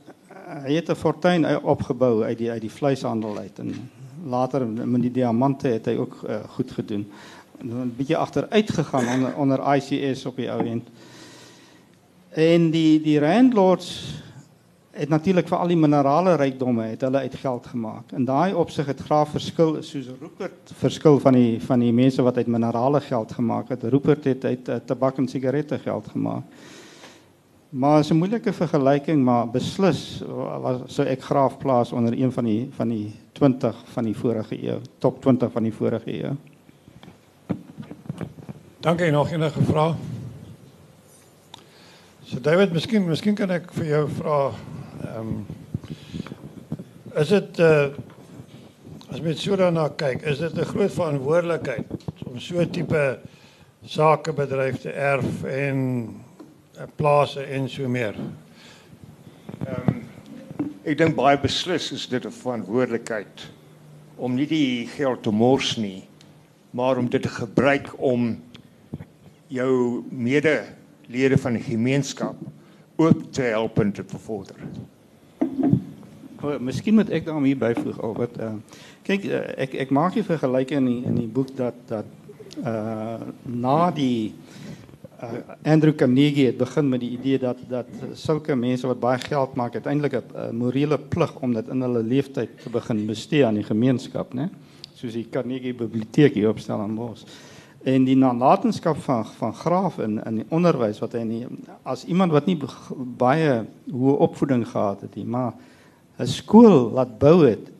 [0.45, 3.89] hy het 'n fortuin opgebou uit die uit die vleishandel uit en
[4.25, 7.11] later met die diamante het hy ook uh, goed gedoen.
[7.63, 10.87] 'n bietjie agteruit gegaan onder onder ICS op die ou end.
[12.29, 14.21] En die die landlords
[14.95, 18.13] het natuurlik vir al die minerale rykdomme het hulle uit geld gemaak.
[18.15, 22.37] In daai opsig het graaf verskil soos Rupert verskil van die van die mense wat
[22.39, 23.83] uit minerale geld gemaak het.
[23.83, 26.43] Rupert het uit uh, tabak en sigarette geld gemaak.
[27.69, 30.23] Maar is 'n moeilike vergelyking, maar beslis
[30.61, 34.63] was sou ek graaf plaas onder een van die van die 20 van die vorige
[34.63, 36.35] eeu, top 20 van die vorige eeu.
[38.79, 39.95] Dankie nog enige vrae.
[42.23, 44.53] So David, miskien miskien kan ek vir jou vra
[45.19, 45.45] um,
[47.15, 47.93] is dit eh uh,
[49.11, 51.87] as mens so daarna kyk, is dit 'n groot verantwoordelikheid
[52.25, 53.19] om so 'n tipe
[53.85, 56.09] sakebedryf te erf en
[56.75, 58.15] Eh, plase en so meer.
[59.63, 60.01] Ehm um,
[60.83, 63.45] ek dink baie beslis is dit 'n verantwoordelikheid
[64.15, 66.03] om nie die geld te mors nie,
[66.71, 68.35] maar om dit te gebruik om
[69.47, 72.35] jou medelede van die gemeenskap
[72.95, 74.59] ook te help en te bevorder.
[76.45, 78.51] Oh, miskien moet ek daarmee byvoeg al wat uh,
[79.07, 82.11] kyk uh, ek ek maak hier vergelyking in die, in die boek dat dat
[82.61, 83.17] uh
[83.49, 84.29] na die
[85.23, 85.39] uh,
[85.73, 89.79] Andrew Carnegie het begin met die idee dat dat sulke mense wat baie geld maak
[89.79, 94.33] uiteindelik 'n morele plig om dit in hulle lewenstyd te begin bestee aan die gemeenskap,
[94.33, 94.49] né?
[94.93, 97.25] Soos die Carnegie biblioteek hier opstel aan Mos.
[97.83, 101.45] En die nalatenskap van van Graaf in in die onderwys wat hy nie
[101.83, 102.59] as iemand wat nie
[103.17, 105.53] baie hoë opvoeding gehad het nie, maar
[106.17, 107.71] 'n skool laat bou het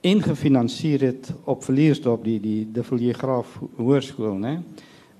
[0.00, 4.62] en gefinansier het op Verliersdorp die die De Villiers Graaf Hoërskool, né?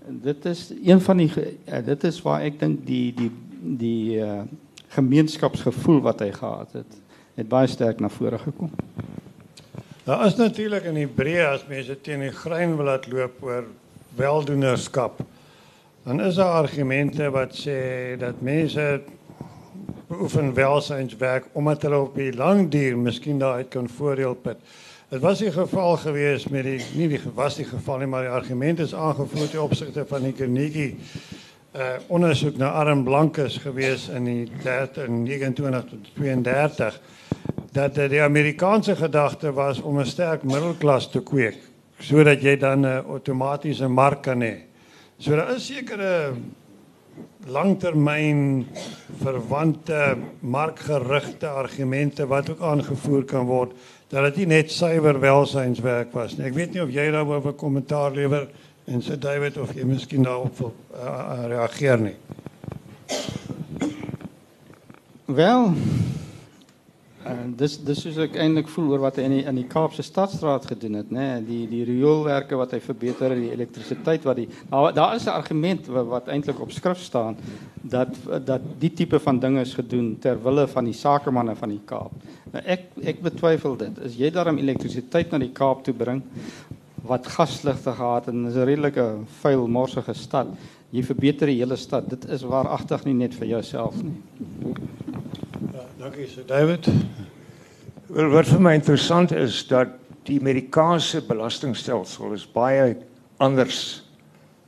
[0.09, 4.41] dit is een van die uh, dit is waar ek dink die die die uh,
[4.95, 6.99] gemeenskapsgevoel wat hy gehad het
[7.39, 8.71] het baie sterk na vore gekom.
[10.05, 13.69] Daar is natuurlik in Hebreë as mense teen die grein wil laat loop oor
[14.19, 15.21] weldoenerskap.
[16.03, 19.03] Dan is daar argumente wat sê dat mense
[20.09, 24.57] beoefen welsynswerk omdat hulle op die lang duur miskien daaruit kan voordeel put.
[25.09, 28.33] Het was die geval geweest met die nie die was die geval nie, maar die
[28.33, 30.97] argument is aangevoer ten opsigte van die Carnegie
[31.77, 37.01] uh ondersoek na arm blankes geweest in die 29 tot 32
[37.73, 41.59] dat uh, die Amerikaanse gedagte was om 'n sterk middelklas te kweek
[42.01, 44.55] sodat jy dan uh, outomatiese mark kan hê.
[45.19, 46.33] So daar is sekere
[47.51, 48.67] langtermyn
[49.23, 53.73] verwante markgerigte argumente wat ook aangevoer kan word
[54.09, 56.47] dat dit nie net suiwer welsynswerk was nie.
[56.49, 58.49] Ek weet nie of jy daaroor 'n kommentaar lewer
[58.87, 62.17] en sê David of jy miskien daarop wil uh, reageer nie.
[65.29, 65.75] Wel,
[67.29, 70.05] En dis dis soos ek eintlik voel oor wat hy in die, in die Kaapse
[70.07, 74.41] stadstraat gedoen het, nê, nee, die die rioolwerke wat hy verbeter het, die elektrisiteit wat
[74.41, 77.37] die daar daar is 'n argument wat, wat eintlik op skrif staan
[77.83, 78.17] dat
[78.47, 82.13] dat die tipe van dinge is gedoen ter wille van die sakemanne van die Kaap.
[82.53, 84.01] Nou ek ek betwyfel dit.
[84.05, 86.23] As jy daarom elektrisiteit na die Kaap toe bring
[87.09, 89.07] wat gasligte gehad en is 'n redelike
[89.43, 90.47] vuil morsige stad,
[90.91, 92.09] jy verbeter die hele stad.
[92.09, 94.17] Dit is waaragtig nie net vir jouself nie.
[95.99, 96.87] Dankie, Sir David.
[98.07, 99.97] Wel wat vir my interessant is dat
[100.29, 102.93] die Amerikaanse belastingstelsel is baie
[103.43, 103.81] anders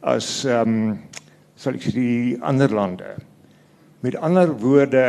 [0.03, 0.99] as ehm um,
[1.55, 3.13] sal ek sê die ander lande.
[4.03, 5.05] Met ander woorde,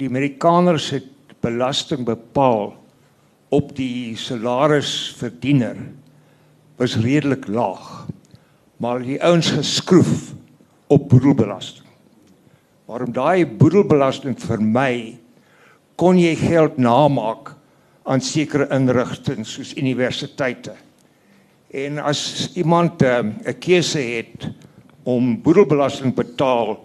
[0.00, 2.72] die Amerikaners het belasting bepaal
[3.52, 5.84] op die salarisverdiener
[6.80, 8.08] was redelik laag.
[8.80, 10.32] Maar die ouens geskroef
[10.88, 11.84] op boedelbelasting.
[12.88, 15.18] Waarom daai boedelbelasting vermy
[15.98, 17.54] kon jy geld namaak
[18.08, 20.76] aan sekere inrigtinge soos universiteite.
[21.74, 24.48] En as iemand ehm, 'n uh, keuse het
[25.02, 26.78] om boedelbelasting betaal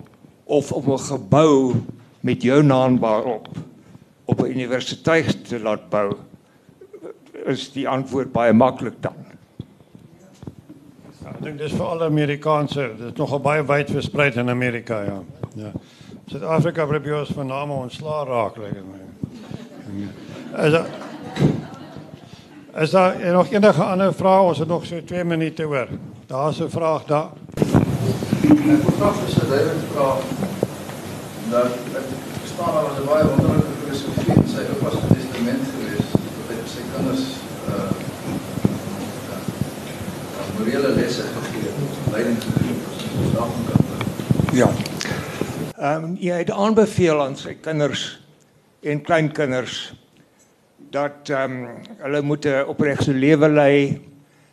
[0.44, 1.76] of om 'n gebou
[2.20, 3.48] met jou naam daarop
[4.26, 6.16] op 'n universiteit te laat bou,
[7.46, 9.16] is die antwoord baie maklik dan.
[11.24, 15.02] Ja, ek dink dis vir alle Amerikanse, dit is nogal baie wyd versprei in Amerika,
[15.04, 15.24] ja.
[15.56, 15.72] Ja.
[16.28, 19.03] Suid-Afrika probeer ons van name ontslaa raak, lyk dit my.
[20.58, 20.86] Is daar
[22.76, 24.42] Is daar en nog enige ander vrae?
[24.42, 25.88] Ons het nog so 2 minute oor.
[26.28, 27.30] Daar's 'n vraag daar.
[27.54, 30.18] Ek wil graag vir sy David vra
[31.50, 31.66] dat
[32.00, 32.08] ek
[32.42, 36.56] verstaan daar was 'n baie wonderlike filosofie in sy oupa se testament gewees dat hy
[36.66, 37.26] sy kinders
[37.70, 37.92] uh
[40.58, 42.84] morele lesse gegee het, leiding gegee het.
[44.54, 44.70] Ja.
[45.78, 48.23] Ehm um, jy het aanbeveel aan sy kinders
[48.84, 49.94] en kleinkinders
[50.92, 51.68] dat ehm um,
[52.04, 54.02] hulle moet 'n opregte lewe lei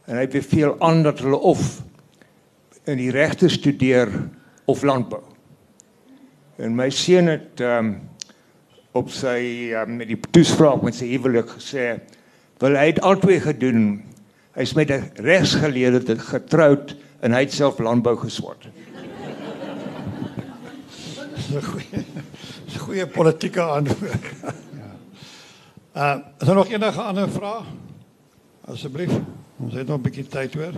[0.07, 1.83] en hy beveel aan dat hulle of
[2.85, 4.09] in die regte studeer
[4.65, 5.23] of landbou.
[6.57, 8.01] En my seun het ehm um,
[8.93, 12.01] op sy um, met die toespraak met sy huwelik gesê
[12.59, 14.03] wil hy het albei gedoen.
[14.55, 18.67] Hy's met 'n regsgeleerde getroud en hy het self landbou geswat.
[22.71, 24.25] Dis 'n goeie 'n politieke antwoord.
[25.97, 27.65] Uh, is er nog enige ander vraag?
[28.65, 29.19] Alsjeblieft.
[29.57, 30.73] Ons het nog een beetje tijd hoor.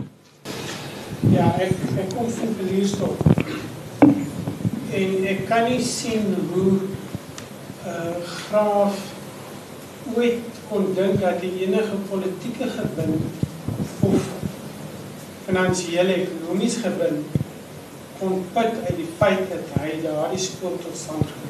[1.21, 3.21] Ja, ek ek kom van Verliesdorp.
[4.93, 6.73] En ek kan nie sien hoe
[7.87, 8.97] uh graaf
[10.15, 13.21] ooit kon dink dat die enige politieke gewin
[14.01, 14.23] of
[15.45, 17.25] finansiële ekonomies gewin
[18.19, 21.42] kon put uit die feit dat hy daardie skool tot stand gebring het.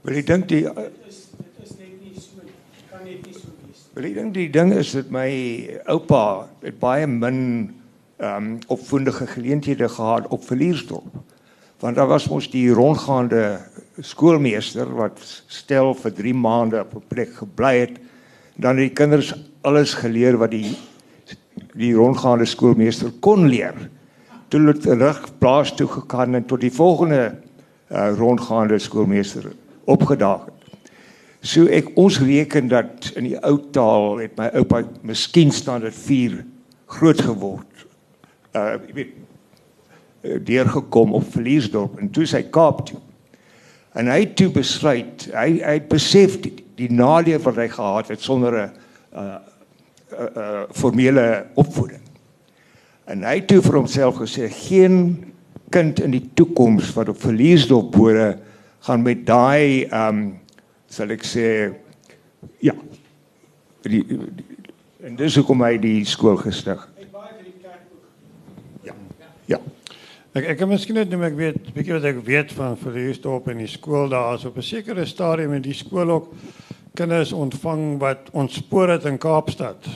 [0.00, 2.40] Wil jy dink die Dit is dit is net nie so
[2.88, 3.82] kan net nie so wees.
[3.92, 5.28] Wil ek dink die ding is dat my
[5.92, 6.22] oupa
[6.64, 7.42] het baie min
[8.20, 11.20] ehm um, opvoedige geleenthede gehad op Verliersdorp.
[11.84, 13.60] Want daar was mos die rondgaande
[14.00, 18.00] skoolmeester wat stel vir 3 maande op 'n plek gebly het.
[18.56, 20.76] Dan het die kinders alles geleer wat die
[21.76, 23.76] die rondgaande skoolmeester kon leer.
[24.48, 27.36] Toe het terug plaas toe gegaan en tot die volgende
[27.92, 29.52] uh, rondgaande skoolmeester
[29.84, 30.92] opgedaag het.
[31.40, 36.44] So ek ons reken dat in die ou taal het my oupa miskien dit 4
[36.86, 37.86] groot geword.
[38.52, 39.16] Uh jy weet
[40.44, 42.98] deurgekom op Verliesdorp en toe sy Kaap toe.
[43.96, 48.12] En hy het toe besluit, hy hy het besef die, die nadeel wat hy gehad
[48.12, 48.70] het sonder 'n
[49.16, 49.38] uh,
[50.36, 52.02] uh, formele opvoeding.
[53.04, 55.24] En hy het toe vir homself gesê geen
[55.70, 58.38] kind in die toekoms wat op Verliesdorp boere
[58.80, 60.40] gaan met daai um
[60.90, 61.46] sal ek sê
[62.64, 62.74] ja.
[63.84, 64.18] Die, die,
[65.04, 66.82] en dis hoekom hy die skool gestig.
[68.84, 68.94] Ja.
[69.48, 69.60] Ja.
[70.36, 73.62] Ek ek kan miskien net noem ek weet bietjie wat ek weet van Verliesdorp en
[73.62, 76.34] die skool daar is op 'n sekere stadium in die skool ook
[76.94, 79.88] kinders ontvang wat ontspoor het in Kaapstad.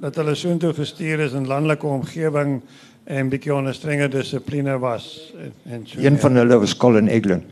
[0.00, 2.62] Dat hulle soontoe gestuur is in landelike omgewing
[3.04, 6.00] en bietjie onder strenge dissipline was en, en so.
[6.00, 7.44] Een van hulle was Colin Eglin.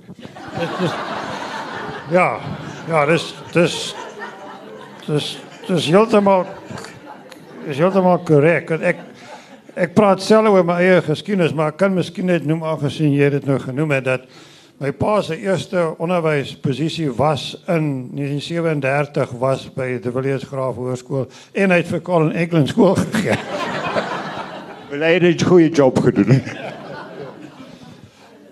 [2.10, 2.38] Ja,
[2.88, 3.94] ja, dis dis
[5.06, 6.46] dis dis heeltemal
[7.66, 8.70] is heeltemal korrek.
[8.80, 9.06] Ek
[9.80, 13.30] ek praat self oor my eie geskiedenis, maar ek kan miskien net noem afgesien jy
[13.36, 14.30] dit nou genoem het dat
[14.80, 21.74] my pa se eerste onderwysposisie was in 1937 was by die Villiers Graaf Hoërskool en
[21.74, 23.36] hy het vir Colin Eglin skool gegee.
[24.90, 26.42] Wel hy het 'n goeie job gedoen.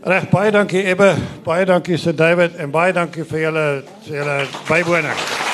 [0.03, 4.47] Reg baie dankie Ebbe, baie dankie Sir David en baie dankie vir julle vir julle
[4.69, 5.48] bywoning.